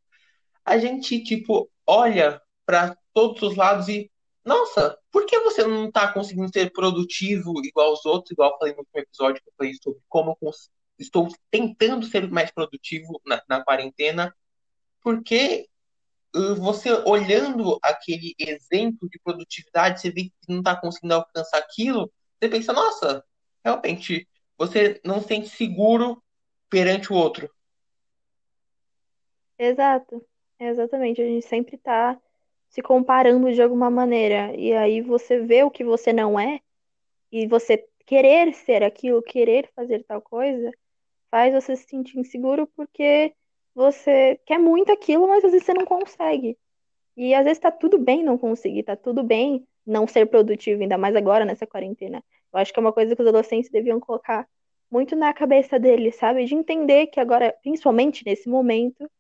a 0.65 0.77
gente, 0.77 1.23
tipo, 1.23 1.71
olha 1.87 2.43
para 2.65 2.99
todos 3.15 3.41
os 3.43 3.55
lados 3.55 3.89
e, 3.89 4.11
nossa, 4.47 4.97
por 5.11 5.27
que 5.27 5.41
você 5.41 5.65
não 5.67 5.89
está 5.89 6.13
conseguindo 6.13 6.49
ser 6.53 6.73
produtivo 6.73 7.53
igual 7.65 7.89
aos 7.89 8.07
outros? 8.07 8.31
Igual 8.31 8.53
eu 8.53 8.59
falei 8.59 8.75
no 8.75 8.79
último 8.79 9.01
episódio 9.01 9.43
que 9.43 9.49
eu 9.49 9.55
falei 9.59 9.75
sobre 9.83 10.01
como 10.09 10.39
eu 10.41 10.51
estou 10.99 11.29
tentando 11.51 12.07
ser 12.07 12.31
mais 12.31 12.53
produtivo 12.53 13.21
na, 13.27 13.43
na 13.49 13.65
quarentena. 13.65 14.33
Porque 15.03 15.69
você 16.59 16.93
olhando 16.93 17.77
aquele 17.83 18.37
exemplo 18.39 19.09
de 19.09 19.19
produtividade, 19.19 20.01
você 20.01 20.11
vê 20.11 20.25
que 20.25 20.33
não 20.49 20.59
está 20.59 20.77
conseguindo 20.81 21.15
alcançar 21.15 21.59
aquilo, 21.59 22.13
você 22.39 22.49
pensa, 22.49 22.73
nossa, 22.73 23.25
realmente, 23.65 24.29
você 24.57 25.01
não 25.05 25.21
se 25.21 25.29
sente 25.29 25.49
seguro 25.49 26.23
perante 26.71 27.13
o 27.13 27.17
outro. 27.17 27.51
Exato, 29.59 30.25
exatamente. 30.61 31.21
A 31.21 31.25
gente 31.25 31.47
sempre 31.47 31.77
está 31.77 32.21
se 32.69 32.83
comparando 32.83 33.53
de 33.53 33.63
alguma 33.63 33.91
maneira. 33.91 34.55
E 34.57 34.73
aí 34.73 35.01
você 35.01 35.41
vê 35.41 35.63
o 35.63 35.71
que 35.71 35.85
você 35.85 36.13
não 36.13 36.39
é, 36.39 36.61
e 37.33 37.47
você 37.47 37.87
querer 38.07 38.55
ser 38.55 38.83
aquilo, 38.83 39.23
querer 39.23 39.69
fazer 39.75 40.05
tal 40.05 40.21
coisa, 40.23 40.71
faz 41.31 41.53
você 41.53 41.77
se 41.77 41.89
sentir 41.89 42.19
inseguro 42.19 42.67
porque 42.77 43.35
você 43.75 44.41
quer 44.47 44.59
muito 44.59 44.93
aquilo, 44.93 45.29
mas 45.29 45.45
às 45.45 45.51
vezes 45.51 45.67
você 45.67 45.75
não 45.75 45.85
consegue. 45.85 46.57
E 47.17 47.35
às 47.35 47.45
vezes 47.45 47.59
tá 47.59 47.71
tudo 47.71 47.99
bem 47.99 48.23
não 48.23 48.39
conseguir, 48.39 48.83
tá 48.85 48.97
tudo 48.97 49.23
bem 49.23 49.67
não 49.87 50.07
ser 50.07 50.27
produtivo, 50.27 50.83
ainda 50.83 50.99
mais 50.99 51.15
agora 51.17 51.45
nessa 51.45 51.67
quarentena. 51.67 52.23
Eu 52.53 52.59
acho 52.59 52.73
que 52.73 52.79
é 52.79 52.83
uma 52.83 52.93
coisa 52.93 53.15
que 53.15 53.23
os 53.23 53.29
adolescentes 53.29 53.71
deviam 53.71 54.01
colocar 54.01 54.49
muito 54.91 55.17
na 55.17 55.33
cabeça 55.33 55.79
deles, 55.79 56.17
sabe? 56.17 56.45
De 56.45 56.55
entender 56.55 57.09
que 57.09 57.21
agora, 57.21 57.55
principalmente 57.63 58.25
nesse 58.25 58.49
momento, 58.49 59.11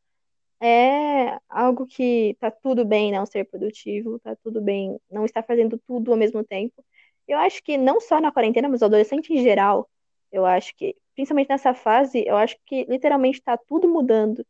é 0.60 1.38
algo 1.48 1.86
que 1.86 2.36
tá 2.40 2.50
tudo 2.50 2.84
bem 2.84 3.12
não 3.12 3.26
ser 3.26 3.44
produtivo, 3.44 4.18
tá 4.20 4.36
tudo 4.42 4.60
bem 4.60 4.98
não 5.10 5.24
estar 5.24 5.42
fazendo 5.42 5.78
tudo 5.86 6.12
ao 6.12 6.16
mesmo 6.18 6.44
tempo. 6.44 6.84
Eu 7.28 7.38
acho 7.38 7.62
que 7.62 7.76
não 7.76 8.00
só 8.00 8.20
na 8.20 8.32
quarentena, 8.32 8.68
mas 8.68 8.82
o 8.82 8.86
adolescente 8.86 9.32
em 9.32 9.42
geral, 9.42 9.88
eu 10.32 10.46
acho 10.46 10.74
que 10.76 10.96
principalmente 11.14 11.48
nessa 11.48 11.74
fase, 11.74 12.24
eu 12.26 12.36
acho 12.36 12.56
que 12.66 12.84
literalmente 12.84 13.38
está 13.38 13.56
tudo 13.56 13.88
mudando. 13.88 14.46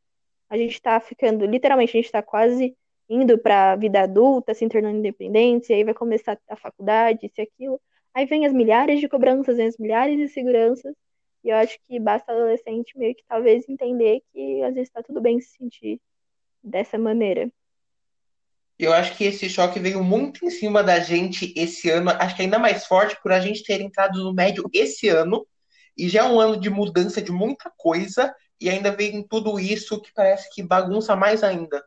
A 0.48 0.56
gente 0.58 0.74
está 0.74 0.98
ficando, 1.00 1.46
literalmente, 1.46 1.90
a 1.90 1.98
gente 1.98 2.06
está 2.06 2.22
quase 2.22 2.76
indo 3.08 3.38
para 3.38 3.72
a 3.72 3.76
vida 3.76 4.02
adulta, 4.02 4.54
se 4.54 4.68
tornando 4.68 4.98
independente, 4.98 5.72
aí 5.72 5.84
vai 5.84 5.94
começar 5.94 6.38
a 6.48 6.56
faculdade, 6.56 7.26
isso 7.26 7.34
e 7.38 7.42
aquilo. 7.42 7.80
Aí 8.14 8.26
vem 8.26 8.46
as 8.46 8.52
milhares 8.52 9.00
de 9.00 9.08
cobranças, 9.08 9.56
vem 9.56 9.66
as 9.68 9.78
milhares 9.78 10.16
de 10.16 10.28
seguranças, 10.28 10.94
e 11.46 11.48
eu 11.48 11.56
acho 11.56 11.78
que 11.86 12.00
basta 12.00 12.32
adolescente 12.32 12.98
meio 12.98 13.14
que 13.14 13.22
talvez 13.24 13.68
entender 13.68 14.20
que 14.32 14.64
às 14.64 14.74
vezes 14.74 14.88
está 14.88 15.00
tudo 15.00 15.20
bem 15.20 15.40
se 15.40 15.56
sentir 15.56 16.00
dessa 16.60 16.98
maneira. 16.98 17.48
Eu 18.76 18.92
acho 18.92 19.16
que 19.16 19.22
esse 19.22 19.48
choque 19.48 19.78
veio 19.78 20.02
muito 20.02 20.44
em 20.44 20.50
cima 20.50 20.82
da 20.82 20.98
gente 20.98 21.54
esse 21.56 21.88
ano, 21.88 22.10
acho 22.10 22.34
que 22.34 22.42
ainda 22.42 22.58
mais 22.58 22.84
forte 22.84 23.16
por 23.22 23.30
a 23.30 23.38
gente 23.38 23.62
ter 23.62 23.80
entrado 23.80 24.24
no 24.24 24.34
médio 24.34 24.68
esse 24.72 25.08
ano, 25.08 25.46
e 25.96 26.08
já 26.08 26.22
é 26.22 26.24
um 26.24 26.40
ano 26.40 26.58
de 26.58 26.68
mudança 26.68 27.22
de 27.22 27.30
muita 27.30 27.72
coisa, 27.76 28.34
e 28.60 28.68
ainda 28.68 28.90
vem 28.90 29.22
tudo 29.22 29.60
isso 29.60 30.02
que 30.02 30.12
parece 30.12 30.52
que 30.52 30.64
bagunça 30.64 31.14
mais 31.14 31.44
ainda. 31.44 31.80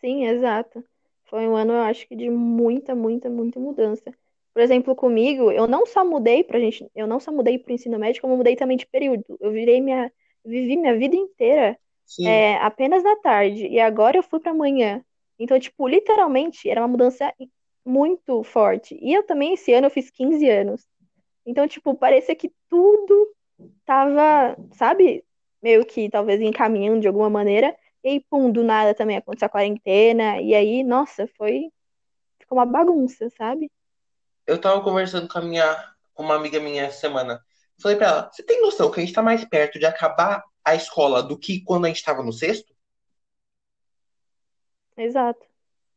Sim, 0.00 0.24
exato. 0.24 0.82
Foi 1.24 1.46
um 1.46 1.54
ano, 1.54 1.74
eu 1.74 1.82
acho 1.82 2.08
que 2.08 2.16
de 2.16 2.30
muita, 2.30 2.94
muita, 2.94 3.28
muita 3.28 3.60
mudança. 3.60 4.14
Por 4.54 4.62
exemplo, 4.62 4.94
comigo, 4.94 5.50
eu 5.50 5.66
não 5.66 5.86
só 5.86 6.04
mudei 6.04 6.44
pra 6.44 6.58
gente, 6.60 6.86
eu 6.94 7.06
não 7.06 7.18
só 7.20 7.32
mudei 7.32 7.58
pro 7.58 7.72
ensino 7.72 7.98
médio, 7.98 8.20
como 8.20 8.36
mudei 8.36 8.54
também 8.56 8.76
de 8.76 8.86
período. 8.86 9.24
Eu 9.40 9.50
virei 9.52 9.80
minha, 9.80 10.12
vivi 10.44 10.76
minha 10.76 10.96
vida 10.96 11.16
inteira 11.16 11.78
é, 12.20 12.56
apenas 12.56 13.02
na 13.02 13.16
tarde, 13.16 13.66
e 13.66 13.80
agora 13.80 14.18
eu 14.18 14.22
fui 14.22 14.40
pra 14.40 14.52
manhã. 14.54 15.02
Então, 15.38 15.58
tipo, 15.58 15.88
literalmente, 15.88 16.68
era 16.68 16.80
uma 16.80 16.88
mudança 16.88 17.32
muito 17.84 18.42
forte. 18.44 18.96
E 19.00 19.12
eu 19.12 19.22
também, 19.24 19.54
esse 19.54 19.72
ano, 19.72 19.86
eu 19.86 19.90
fiz 19.90 20.10
15 20.10 20.48
anos. 20.48 20.86
Então, 21.46 21.66
tipo, 21.66 21.94
parecia 21.94 22.34
que 22.36 22.52
tudo 22.68 23.34
tava, 23.84 24.56
sabe, 24.72 25.24
meio 25.62 25.84
que 25.86 26.08
talvez 26.10 26.40
encaminhando 26.40 27.00
de 27.00 27.08
alguma 27.08 27.30
maneira. 27.30 27.76
E 28.04 28.10
aí, 28.10 28.20
pum, 28.20 28.50
do 28.50 28.62
nada 28.64 28.94
também 28.94 29.16
aconteceu 29.16 29.46
a 29.46 29.48
quarentena. 29.50 30.40
E 30.40 30.54
aí, 30.54 30.84
nossa, 30.84 31.26
foi. 31.36 31.70
Ficou 32.40 32.58
uma 32.58 32.66
bagunça, 32.66 33.30
sabe? 33.30 33.70
Eu 34.46 34.60
tava 34.60 34.82
conversando 34.82 35.28
com 35.28 35.38
a 35.38 35.42
minha, 35.42 35.94
com 36.14 36.22
uma 36.22 36.36
amiga 36.36 36.60
minha 36.60 36.84
essa 36.84 37.00
semana. 37.00 37.40
Falei 37.80 37.96
pra 37.96 38.06
ela, 38.06 38.30
você 38.30 38.42
tem 38.42 38.60
noção 38.60 38.90
que 38.90 39.00
a 39.00 39.04
gente 39.04 39.14
tá 39.14 39.22
mais 39.22 39.44
perto 39.44 39.78
de 39.78 39.86
acabar 39.86 40.42
a 40.64 40.74
escola 40.74 41.22
do 41.22 41.38
que 41.38 41.62
quando 41.64 41.86
a 41.86 41.88
gente 41.88 42.02
tava 42.02 42.22
no 42.22 42.32
sexto? 42.32 42.74
Exato. 44.96 45.44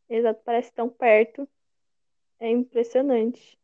Exato, 0.09 0.41
parece 0.43 0.71
tão 0.73 0.89
perto. 0.89 1.47
É 2.39 2.49
impressionante. 2.49 3.57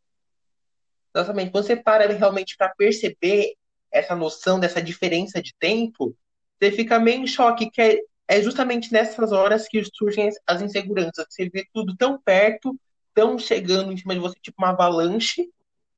Exatamente. 1.14 1.52
Quando 1.52 1.66
você 1.66 1.76
para 1.76 2.08
realmente 2.08 2.56
para 2.58 2.74
perceber 2.76 3.54
essa 3.92 4.16
noção 4.16 4.60
dessa 4.60 4.82
diferença 4.82 5.42
de 5.42 5.54
tempo, 5.60 6.16
você 6.60 6.72
fica 6.72 7.00
meio 7.00 7.24
em 7.24 7.28
choque, 7.28 7.70
que 7.70 7.82
é, 7.82 8.00
é 8.28 8.42
justamente 8.42 8.92
nessas 8.92 9.32
horas 9.32 9.68
que 9.68 9.84
surgem 9.94 10.30
as 10.48 10.62
inseguranças. 10.62 11.26
Você 11.30 11.50
vê 11.50 11.66
tudo 11.74 11.96
tão 11.98 12.20
perto, 12.22 12.80
tão 13.14 13.38
chegando 13.38 13.92
em 13.92 13.98
cima 13.98 14.14
de 14.14 14.20
você, 14.20 14.38
tipo 14.42 14.62
uma 14.62 14.70
avalanche, 14.70 15.50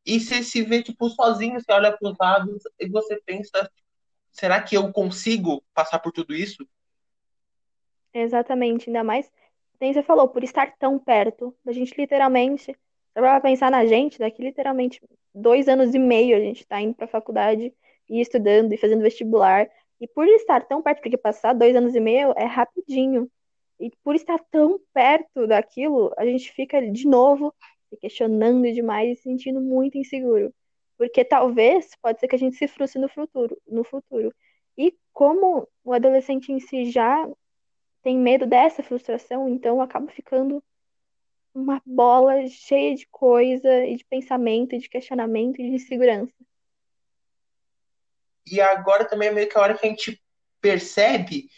e 0.05 0.19
você 0.19 0.43
se 0.43 0.61
vê, 0.63 0.83
tipo, 0.83 1.09
sozinho, 1.09 1.59
você 1.59 1.71
olha 1.71 1.95
para 1.95 2.09
os 2.09 2.17
lados 2.19 2.63
e 2.79 2.89
você 2.89 3.21
pensa, 3.25 3.69
será 4.31 4.61
que 4.61 4.75
eu 4.75 4.91
consigo 4.91 5.63
passar 5.73 5.99
por 5.99 6.11
tudo 6.11 6.33
isso? 6.33 6.67
Exatamente, 8.13 8.89
ainda 8.89 9.03
mais, 9.03 9.31
nem 9.79 9.93
você 9.93 10.03
falou, 10.03 10.27
por 10.27 10.43
estar 10.43 10.75
tão 10.77 10.99
perto, 10.99 11.55
da 11.63 11.71
gente 11.71 11.93
literalmente, 11.97 12.75
para 13.13 13.39
pensar 13.39 13.71
na 13.71 13.85
gente, 13.85 14.19
daqui 14.19 14.41
literalmente 14.41 15.01
dois 15.33 15.67
anos 15.67 15.95
e 15.95 15.99
meio 15.99 16.35
a 16.35 16.39
gente 16.39 16.61
está 16.61 16.79
indo 16.81 16.93
para 16.93 17.05
a 17.05 17.09
faculdade 17.09 17.73
e 18.09 18.21
estudando 18.21 18.73
e 18.73 18.77
fazendo 18.77 19.01
vestibular, 19.01 19.67
e 19.99 20.07
por 20.07 20.27
estar 20.27 20.65
tão 20.67 20.81
perto, 20.81 21.01
porque 21.01 21.17
passar 21.17 21.53
dois 21.53 21.75
anos 21.75 21.95
e 21.95 21.99
meio 21.99 22.33
é 22.35 22.45
rapidinho, 22.45 23.31
e 23.79 23.91
por 24.03 24.15
estar 24.15 24.39
tão 24.51 24.79
perto 24.93 25.47
daquilo, 25.47 26.13
a 26.17 26.25
gente 26.25 26.51
fica 26.51 26.81
de 26.81 27.07
novo 27.07 27.53
se 27.89 27.97
questionando 27.97 28.71
demais 28.71 29.11
e 29.11 29.15
se 29.15 29.23
sentindo 29.23 29.61
muito 29.61 29.97
inseguro. 29.97 30.53
Porque 30.97 31.25
talvez 31.25 31.91
pode 32.01 32.19
ser 32.19 32.27
que 32.27 32.35
a 32.35 32.39
gente 32.39 32.55
se 32.55 32.67
frustre 32.67 33.01
no 33.01 33.09
futuro, 33.09 33.59
no 33.67 33.83
futuro. 33.83 34.33
E 34.77 34.95
como 35.11 35.67
o 35.83 35.93
adolescente 35.93 36.51
em 36.51 36.59
si 36.59 36.89
já 36.89 37.27
tem 38.01 38.17
medo 38.17 38.45
dessa 38.45 38.83
frustração, 38.83 39.47
então 39.47 39.81
acaba 39.81 40.07
ficando 40.11 40.63
uma 41.53 41.81
bola 41.85 42.47
cheia 42.47 42.95
de 42.95 43.07
coisa 43.07 43.85
e 43.85 43.95
de 43.95 44.05
pensamento, 44.05 44.75
e 44.75 44.79
de 44.79 44.89
questionamento 44.89 45.59
e 45.59 45.69
de 45.69 45.75
insegurança. 45.75 46.33
E 48.45 48.59
agora 48.59 49.05
também 49.05 49.29
é 49.29 49.31
meio 49.31 49.49
que 49.49 49.57
a 49.57 49.61
hora 49.61 49.77
que 49.77 49.85
a 49.85 49.89
gente 49.89 50.21
percebe 50.59 51.49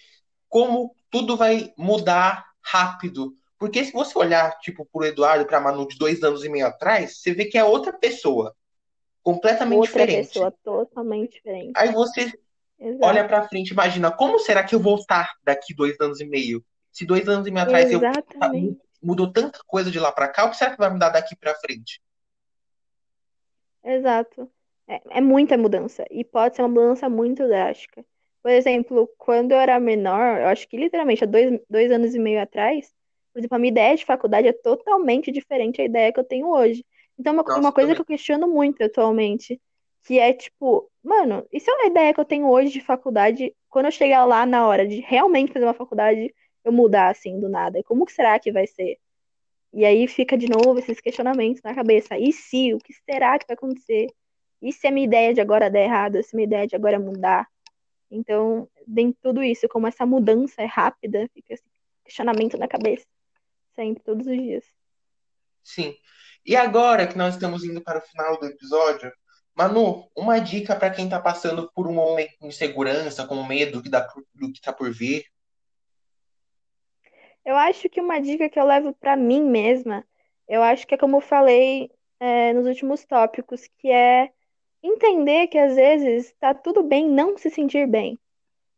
como 0.55 0.95
tudo 1.11 1.35
vai 1.35 1.73
mudar 1.77 2.45
rápido. 2.61 3.33
Porque 3.59 3.83
se 3.83 3.91
você 3.91 4.17
olhar, 4.17 4.57
tipo, 4.59 4.85
pro 4.85 5.03
Eduardo, 5.03 5.45
pra 5.45 5.59
Manu 5.59 5.85
de 5.85 5.97
dois 5.97 6.23
anos 6.23 6.45
e 6.45 6.49
meio 6.49 6.67
atrás, 6.67 7.17
você 7.17 7.33
vê 7.33 7.43
que 7.43 7.57
é 7.57 7.63
outra 7.65 7.91
pessoa. 7.91 8.55
Completamente 9.21 9.79
outra 9.79 10.05
diferente. 10.05 10.27
pessoa 10.27 10.51
totalmente 10.63 11.33
diferente. 11.33 11.73
Aí 11.75 11.91
você 11.91 12.31
Exato. 12.79 13.03
olha 13.05 13.27
pra 13.27 13.45
frente, 13.49 13.71
imagina, 13.71 14.09
como 14.09 14.39
será 14.39 14.63
que 14.63 14.73
eu 14.73 14.79
vou 14.79 14.95
estar 14.95 15.33
daqui 15.43 15.75
dois 15.75 15.99
anos 15.99 16.21
e 16.21 16.25
meio? 16.25 16.63
Se 16.89 17.05
dois 17.05 17.27
anos 17.27 17.45
e 17.47 17.51
meio 17.51 17.65
atrás 17.65 17.91
Exatamente. 17.91 18.79
eu 18.79 18.81
mudou 19.03 19.33
tanta 19.33 19.59
coisa 19.67 19.91
de 19.91 19.99
lá 19.99 20.09
para 20.09 20.29
cá, 20.29 20.45
o 20.45 20.51
que 20.51 20.55
será 20.55 20.71
que 20.71 20.77
vai 20.77 20.89
mudar 20.89 21.09
daqui 21.09 21.35
para 21.35 21.53
frente? 21.55 22.01
Exato. 23.83 24.49
É, 24.87 25.17
é, 25.17 25.19
muita 25.19 25.57
mudança. 25.57 26.05
E 26.09 26.23
pode 26.23 26.55
ser 26.55 26.61
uma 26.61 26.69
mudança 26.69 27.09
muito 27.09 27.45
drástica. 27.45 28.05
Por 28.45 28.51
exemplo, 28.51 29.09
quando 29.17 29.53
eu 29.53 29.57
era 29.57 29.79
menor, 29.79 30.39
eu 30.39 30.45
acho 30.49 30.67
que 30.67 30.77
literalmente 30.77 31.23
há 31.23 31.25
dois, 31.25 31.59
dois 31.67 31.91
anos 31.91 32.13
e 32.13 32.19
meio 32.19 32.39
atrás, 32.39 32.93
por 33.33 33.39
exemplo, 33.39 33.55
a 33.55 33.57
minha 33.57 33.71
ideia 33.71 33.97
de 33.97 34.05
faculdade 34.05 34.47
é 34.47 34.53
totalmente 34.53 35.31
diferente 35.31 35.77
da 35.77 35.83
ideia 35.85 36.13
que 36.13 36.19
eu 36.19 36.23
tenho 36.23 36.49
hoje. 36.49 36.85
Então, 37.17 37.33
uma, 37.33 37.41
Nossa, 37.41 37.59
uma 37.59 37.71
coisa 37.71 37.87
também. 37.87 37.95
que 37.95 38.01
eu 38.03 38.05
questiono 38.05 38.47
muito 38.47 38.83
atualmente, 38.83 39.59
que 40.03 40.19
é 40.19 40.31
tipo, 40.31 40.87
mano, 41.03 41.43
e 41.51 41.59
se 41.59 41.71
é 41.71 41.73
uma 41.73 41.87
ideia 41.87 42.13
que 42.13 42.19
eu 42.19 42.23
tenho 42.25 42.47
hoje 42.47 42.71
de 42.71 42.81
faculdade, 42.81 43.51
quando 43.67 43.85
eu 43.85 43.91
chegar 43.91 44.25
lá 44.25 44.45
na 44.45 44.67
hora 44.67 44.87
de 44.87 44.99
realmente 44.99 45.51
fazer 45.51 45.65
uma 45.65 45.73
faculdade, 45.73 46.31
eu 46.63 46.71
mudar 46.71 47.09
assim 47.09 47.39
do 47.39 47.49
nada? 47.49 47.81
Como 47.81 48.05
que 48.05 48.13
será 48.13 48.37
que 48.37 48.51
vai 48.51 48.67
ser? 48.67 48.99
E 49.73 49.83
aí 49.83 50.07
fica 50.07 50.37
de 50.37 50.47
novo 50.47 50.77
esses 50.77 51.01
questionamentos 51.01 51.63
na 51.63 51.73
cabeça. 51.73 52.15
E 52.15 52.31
se? 52.31 52.75
O 52.75 52.77
que 52.77 52.93
será 53.09 53.39
que 53.39 53.47
vai 53.47 53.55
acontecer? 53.55 54.05
E 54.61 54.71
se 54.71 54.85
a 54.85 54.91
minha 54.91 55.07
ideia 55.07 55.33
de 55.33 55.41
agora 55.41 55.67
der 55.67 55.85
errado? 55.85 56.21
Se 56.21 56.35
a 56.35 56.37
minha 56.37 56.45
ideia 56.45 56.67
de 56.67 56.75
agora 56.75 56.99
mudar? 56.99 57.47
Então, 58.09 58.69
dentro 58.85 59.13
de 59.13 59.19
tudo 59.21 59.43
isso, 59.43 59.67
como 59.67 59.87
essa 59.87 60.05
mudança 60.05 60.61
é 60.61 60.65
rápida, 60.65 61.29
fica 61.33 61.53
esse 61.53 61.63
questionamento 62.03 62.57
na 62.57 62.67
cabeça. 62.67 63.05
Sempre, 63.75 64.03
todos 64.03 64.27
os 64.27 64.37
dias. 64.37 64.63
Sim. 65.63 65.95
E 66.45 66.55
agora 66.55 67.07
que 67.07 67.17
nós 67.17 67.33
estamos 67.33 67.63
indo 67.63 67.81
para 67.81 67.99
o 67.99 68.01
final 68.01 68.39
do 68.39 68.45
episódio, 68.45 69.11
Manu, 69.55 70.09
uma 70.15 70.39
dica 70.39 70.75
para 70.75 70.91
quem 70.91 71.05
está 71.05 71.19
passando 71.19 71.71
por 71.73 71.87
um 71.87 71.93
momento 71.93 72.37
de 72.39 72.47
insegurança, 72.47 73.25
com 73.25 73.43
medo 73.43 73.81
do 73.81 74.51
que 74.51 74.59
está 74.59 74.73
por 74.73 74.91
vir. 74.93 75.25
Eu 77.43 77.55
acho 77.55 77.89
que 77.89 78.01
uma 78.01 78.19
dica 78.19 78.49
que 78.49 78.59
eu 78.59 78.65
levo 78.65 78.93
para 78.93 79.15
mim 79.15 79.41
mesma, 79.41 80.05
eu 80.47 80.61
acho 80.61 80.85
que 80.85 80.95
é 80.95 80.97
como 80.97 81.17
eu 81.17 81.21
falei 81.21 81.89
é, 82.19 82.53
nos 82.53 82.67
últimos 82.67 83.05
tópicos, 83.05 83.67
que 83.77 83.89
é 83.89 84.31
entender 84.85 85.47
que 85.47 85.57
às 85.57 85.75
vezes 85.75 86.27
está 86.27 86.53
tudo 86.53 86.83
bem 86.83 87.09
não 87.09 87.37
se 87.37 87.49
sentir 87.49 87.87
bem. 87.87 88.19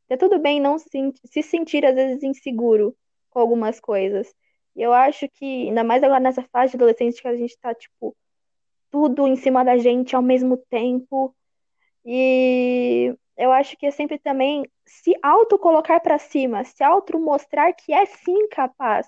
Tá 0.08 0.18
tudo 0.18 0.40
bem 0.40 0.60
não 0.60 0.80
se, 0.80 0.90
se 1.26 1.44
sentir, 1.44 1.86
às 1.86 1.96
vezes, 1.96 2.24
inseguro 2.24 2.96
com 3.30 3.40
algumas 3.40 3.80
coisas. 3.80 4.34
E 4.76 4.82
eu 4.82 4.94
acho 4.94 5.28
que, 5.30 5.68
ainda 5.68 5.84
mais 5.84 6.04
agora 6.04 6.20
nessa 6.20 6.44
fase 6.44 6.72
de 6.72 6.78
adolescência 6.78 7.22
que 7.22 7.28
a 7.28 7.36
gente 7.36 7.58
tá, 7.60 7.74
tipo, 7.74 8.16
tudo 8.90 9.28
em 9.28 9.36
cima 9.36 9.66
da 9.66 9.78
gente 9.78 10.16
ao 10.16 10.22
mesmo 10.22 10.58
tempo. 10.70 11.36
E 12.06 13.14
eu 13.36 13.52
acho 13.52 13.76
que 13.78 13.86
é 13.86 13.92
sempre 13.92 14.18
também 14.18 14.64
se 14.86 15.14
auto-colocar 15.22 16.00
para 16.00 16.18
cima, 16.18 16.64
se 16.64 16.84
auto-mostrar 16.84 17.74
que 17.74 17.94
é 17.94 18.06
sim 18.06 18.48
capaz 18.50 19.08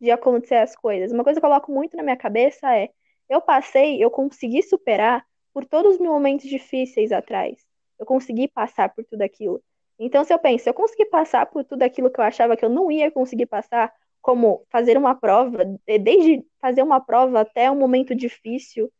de 0.00 0.10
acontecer 0.10 0.56
as 0.56 0.74
coisas. 0.74 1.12
Uma 1.12 1.24
coisa 1.24 1.40
que 1.40 1.46
eu 1.46 1.50
coloco 1.50 1.72
muito 1.72 1.96
na 1.96 2.02
minha 2.02 2.16
cabeça 2.16 2.74
é: 2.76 2.90
eu 3.28 3.40
passei, 3.40 4.02
eu 4.02 4.10
consegui 4.10 4.62
superar 4.62 5.24
por 5.54 5.64
todos 5.64 5.94
os 5.94 6.00
momentos 6.00 6.48
difíceis 6.48 7.12
atrás. 7.12 7.64
Eu 7.98 8.04
consegui 8.04 8.48
passar 8.48 8.92
por 8.92 9.04
tudo 9.04 9.22
aquilo. 9.22 9.62
Então, 9.96 10.24
se 10.24 10.34
eu 10.34 10.38
penso, 10.38 10.68
eu 10.68 10.74
consegui 10.74 11.04
passar 11.06 11.46
por 11.46 11.64
tudo 11.64 11.84
aquilo 11.84 12.10
que 12.10 12.18
eu 12.18 12.24
achava 12.24 12.56
que 12.56 12.64
eu 12.64 12.68
não 12.68 12.90
ia 12.90 13.10
conseguir 13.12 13.46
passar, 13.46 13.94
como 14.20 14.66
fazer 14.68 14.98
uma 14.98 15.14
prova, 15.14 15.64
desde 15.86 16.44
fazer 16.60 16.82
uma 16.82 17.00
prova 17.00 17.40
até 17.40 17.70
um 17.70 17.76
momento 17.76 18.14
difícil, 18.14 18.92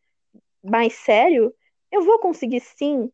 mais 0.63 0.95
sério, 0.95 1.53
eu 1.91 2.03
vou 2.05 2.19
conseguir 2.21 2.61
sim 2.61 3.11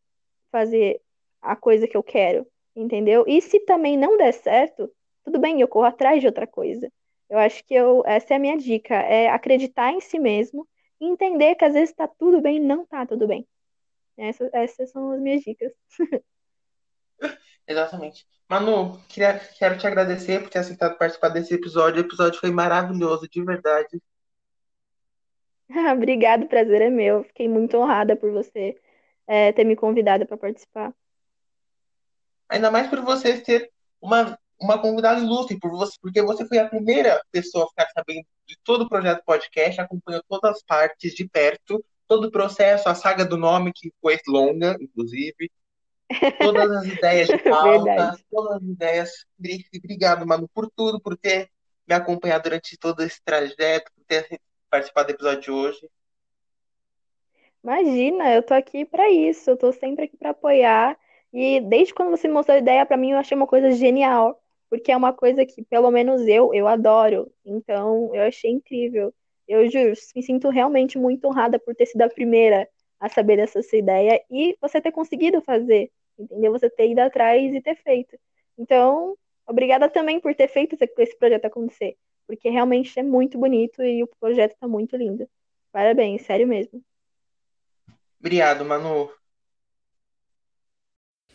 fazer 0.53 1.00
a 1.40 1.57
coisa 1.57 1.88
que 1.88 1.96
eu 1.96 2.03
quero, 2.03 2.46
entendeu? 2.76 3.24
E 3.26 3.40
se 3.40 3.61
também 3.61 3.96
não 3.96 4.18
der 4.18 4.33
certo, 4.33 4.92
tudo 5.24 5.38
bem, 5.38 5.61
eu 5.61 5.68
corro 5.68 5.87
atrás 5.87 6.20
de 6.20 6.26
outra 6.26 6.46
coisa. 6.46 6.92
Eu 7.31 7.38
acho 7.38 7.64
que 7.64 7.74
eu, 7.74 8.03
essa 8.05 8.35
é 8.35 8.37
a 8.37 8.40
minha 8.40 8.59
dica, 8.59 8.94
é 8.94 9.29
acreditar 9.29 9.92
em 9.92 10.00
si 10.00 10.18
mesmo 10.18 10.68
e 11.00 11.06
entender 11.06 11.54
que 11.54 11.64
às 11.64 11.72
vezes 11.72 11.94
tá 11.94 12.06
tudo 12.06 12.40
bem 12.40 12.56
e 12.56 12.60
não 12.60 12.84
tá 12.84 13.06
tudo 13.06 13.26
bem. 13.26 13.46
Essas, 14.16 14.50
essas 14.52 14.90
são 14.90 15.12
as 15.12 15.20
minhas 15.20 15.42
dicas. 15.42 15.72
Exatamente. 17.66 18.26
Manu, 18.48 18.98
queria, 19.08 19.38
quero 19.38 19.78
te 19.78 19.86
agradecer 19.86 20.42
por 20.42 20.50
ter 20.50 20.58
aceitado 20.58 20.98
participar 20.98 21.28
desse 21.28 21.54
episódio. 21.54 22.02
O 22.02 22.06
episódio 22.06 22.40
foi 22.40 22.50
maravilhoso, 22.50 23.28
de 23.28 23.42
verdade. 23.44 24.02
Obrigado, 25.94 26.48
prazer 26.48 26.82
é 26.82 26.90
meu. 26.90 27.24
Fiquei 27.24 27.48
muito 27.48 27.76
honrada 27.76 28.16
por 28.16 28.30
você 28.32 28.76
é, 29.26 29.52
ter 29.52 29.64
me 29.64 29.76
convidado 29.76 30.26
para 30.26 30.36
participar. 30.36 30.92
Ainda 32.48 32.70
mais 32.70 32.90
por 32.90 33.00
você 33.00 33.40
ter 33.40 33.70
uma, 34.00 34.36
uma 34.60 34.82
convidada 34.82 35.20
ilustre, 35.20 35.58
por 35.58 35.70
você, 35.70 35.96
porque 36.02 36.20
você 36.20 36.44
foi 36.46 36.58
a 36.58 36.68
primeira 36.68 37.22
pessoa 37.30 37.64
a 37.64 37.68
ficar 37.68 37.88
sabendo 37.94 38.26
de 38.50 38.58
todo 38.64 38.82
o 38.82 38.88
projeto 38.88 39.24
podcast, 39.24 39.80
acompanhou 39.80 40.22
todas 40.28 40.56
as 40.56 40.62
partes 40.62 41.14
de 41.14 41.28
perto, 41.28 41.84
todo 42.08 42.26
o 42.26 42.30
processo, 42.30 42.88
a 42.88 42.94
saga 42.96 43.24
do 43.24 43.36
nome, 43.36 43.72
que 43.72 43.92
foi 44.02 44.18
longa, 44.26 44.76
inclusive 44.80 45.48
todas 46.38 46.68
as 46.72 46.86
ideias 46.86 47.28
de 47.28 47.38
pauta, 47.48 48.18
todas 48.28 48.56
as 48.56 48.62
ideias. 48.62 49.10
Obrigado, 49.78 50.26
Manu, 50.26 50.48
por 50.52 50.68
tudo, 50.68 51.00
por 51.00 51.16
ter 51.16 51.48
me 51.86 51.94
acompanhado 51.94 52.42
durante 52.42 52.76
todo 52.76 53.02
esse 53.04 53.22
trajeto, 53.22 53.92
por 53.94 54.04
ter 54.04 54.40
participado 54.68 55.06
do 55.06 55.14
episódio 55.14 55.40
de 55.40 55.50
hoje. 55.52 55.90
Imagina, 57.62 58.34
eu 58.34 58.42
tô 58.42 58.54
aqui 58.54 58.84
para 58.84 59.08
isso, 59.08 59.50
eu 59.50 59.56
tô 59.56 59.72
sempre 59.72 60.06
aqui 60.06 60.16
para 60.16 60.30
apoiar. 60.30 60.98
E 61.32 61.60
desde 61.60 61.94
quando 61.94 62.10
você 62.10 62.26
mostrou 62.26 62.56
a 62.56 62.60
ideia 62.60 62.84
para 62.84 62.96
mim, 62.96 63.12
eu 63.12 63.18
achei 63.18 63.36
uma 63.36 63.46
coisa 63.46 63.70
genial, 63.70 64.42
porque 64.70 64.92
é 64.92 64.96
uma 64.96 65.12
coisa 65.12 65.44
que, 65.44 65.62
pelo 65.64 65.90
menos 65.90 66.22
eu, 66.26 66.54
eu 66.54 66.66
adoro. 66.66 67.30
Então, 67.44 68.14
eu 68.14 68.22
achei 68.22 68.50
incrível. 68.50 69.12
Eu 69.46 69.68
juro, 69.68 69.92
me 70.14 70.22
sinto 70.22 70.48
realmente 70.48 70.96
muito 70.96 71.26
honrada 71.26 71.59
por 71.59 71.74
ter 71.74 71.87
sido 71.87 72.02
a 72.02 72.09
primeira 72.09 72.68
a 72.98 73.09
saber 73.09 73.37
dessa 73.37 73.62
sua 73.62 73.78
ideia 73.78 74.22
e 74.30 74.56
você 74.61 74.80
ter 74.80 74.92
conseguido 74.92 75.40
fazer 75.42 75.90
entendeu? 76.18 76.52
Você 76.52 76.68
ter 76.68 76.90
ido 76.90 77.00
atrás 77.00 77.54
e 77.54 77.62
ter 77.62 77.74
feito. 77.76 78.16
Então, 78.59 79.16
Obrigada 79.50 79.88
também 79.88 80.20
por 80.20 80.33
ter 80.33 80.46
feito 80.46 80.76
esse 80.80 81.18
projeto 81.18 81.46
acontecer, 81.46 81.96
porque 82.24 82.48
realmente 82.48 82.96
é 83.00 83.02
muito 83.02 83.37
bonito 83.37 83.83
e 83.83 84.00
o 84.00 84.06
projeto 84.20 84.52
está 84.52 84.68
muito 84.68 84.96
lindo. 84.96 85.28
Parabéns, 85.72 86.22
sério 86.22 86.46
mesmo. 86.46 86.80
Obrigado, 88.20 88.64
Manu. 88.64 89.11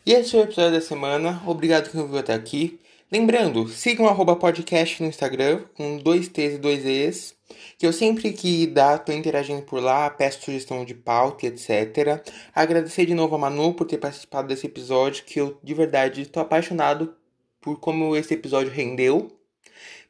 E 0.05 0.13
esse 0.13 0.31
foi 0.31 0.39
o 0.39 0.43
episódio 0.43 0.71
da 0.71 0.81
semana. 0.81 1.41
Obrigado 1.45 1.91
que 1.91 1.97
ouviu 1.97 2.19
até 2.19 2.33
aqui. 2.33 2.79
Lembrando, 3.11 3.67
sigam 3.67 4.07
o 4.07 4.35
podcast 4.35 5.01
no 5.01 5.07
Instagram, 5.07 5.63
com 5.75 5.97
dois 5.97 6.27
T's 6.27 6.55
e 6.55 6.57
dois 6.57 6.83
E's, 6.83 7.35
que 7.77 7.85
eu 7.85 7.93
sempre 7.93 8.33
que 8.33 8.65
dá, 8.65 8.97
tô 8.97 9.11
interagindo 9.11 9.61
por 9.61 9.79
lá, 9.79 10.09
peço 10.09 10.41
sugestão 10.41 10.83
de 10.83 10.95
pauta 10.95 11.45
etc. 11.45 12.23
Agradecer 12.53 13.05
de 13.05 13.13
novo 13.13 13.35
a 13.35 13.37
Manu 13.37 13.75
por 13.75 13.85
ter 13.85 13.99
participado 13.99 14.47
desse 14.47 14.65
episódio, 14.65 15.23
que 15.23 15.39
eu 15.39 15.55
de 15.63 15.73
verdade 15.75 16.25
tô 16.25 16.39
apaixonado 16.39 17.15
por 17.61 17.79
como 17.79 18.15
esse 18.15 18.33
episódio 18.33 18.71
rendeu. 18.71 19.31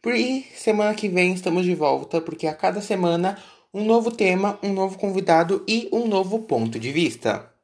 E 0.06 0.46
semana 0.56 0.94
que 0.94 1.10
vem 1.10 1.34
estamos 1.34 1.66
de 1.66 1.76
volta, 1.76 2.22
porque 2.22 2.48
a 2.48 2.54
cada 2.54 2.80
semana 2.80 3.38
um 3.74 3.84
novo 3.84 4.10
tema, 4.10 4.58
um 4.64 4.72
novo 4.72 4.98
convidado 4.98 5.66
e 5.68 5.90
um 5.92 6.08
novo 6.08 6.44
ponto 6.44 6.80
de 6.80 6.94
vista. 6.94 7.55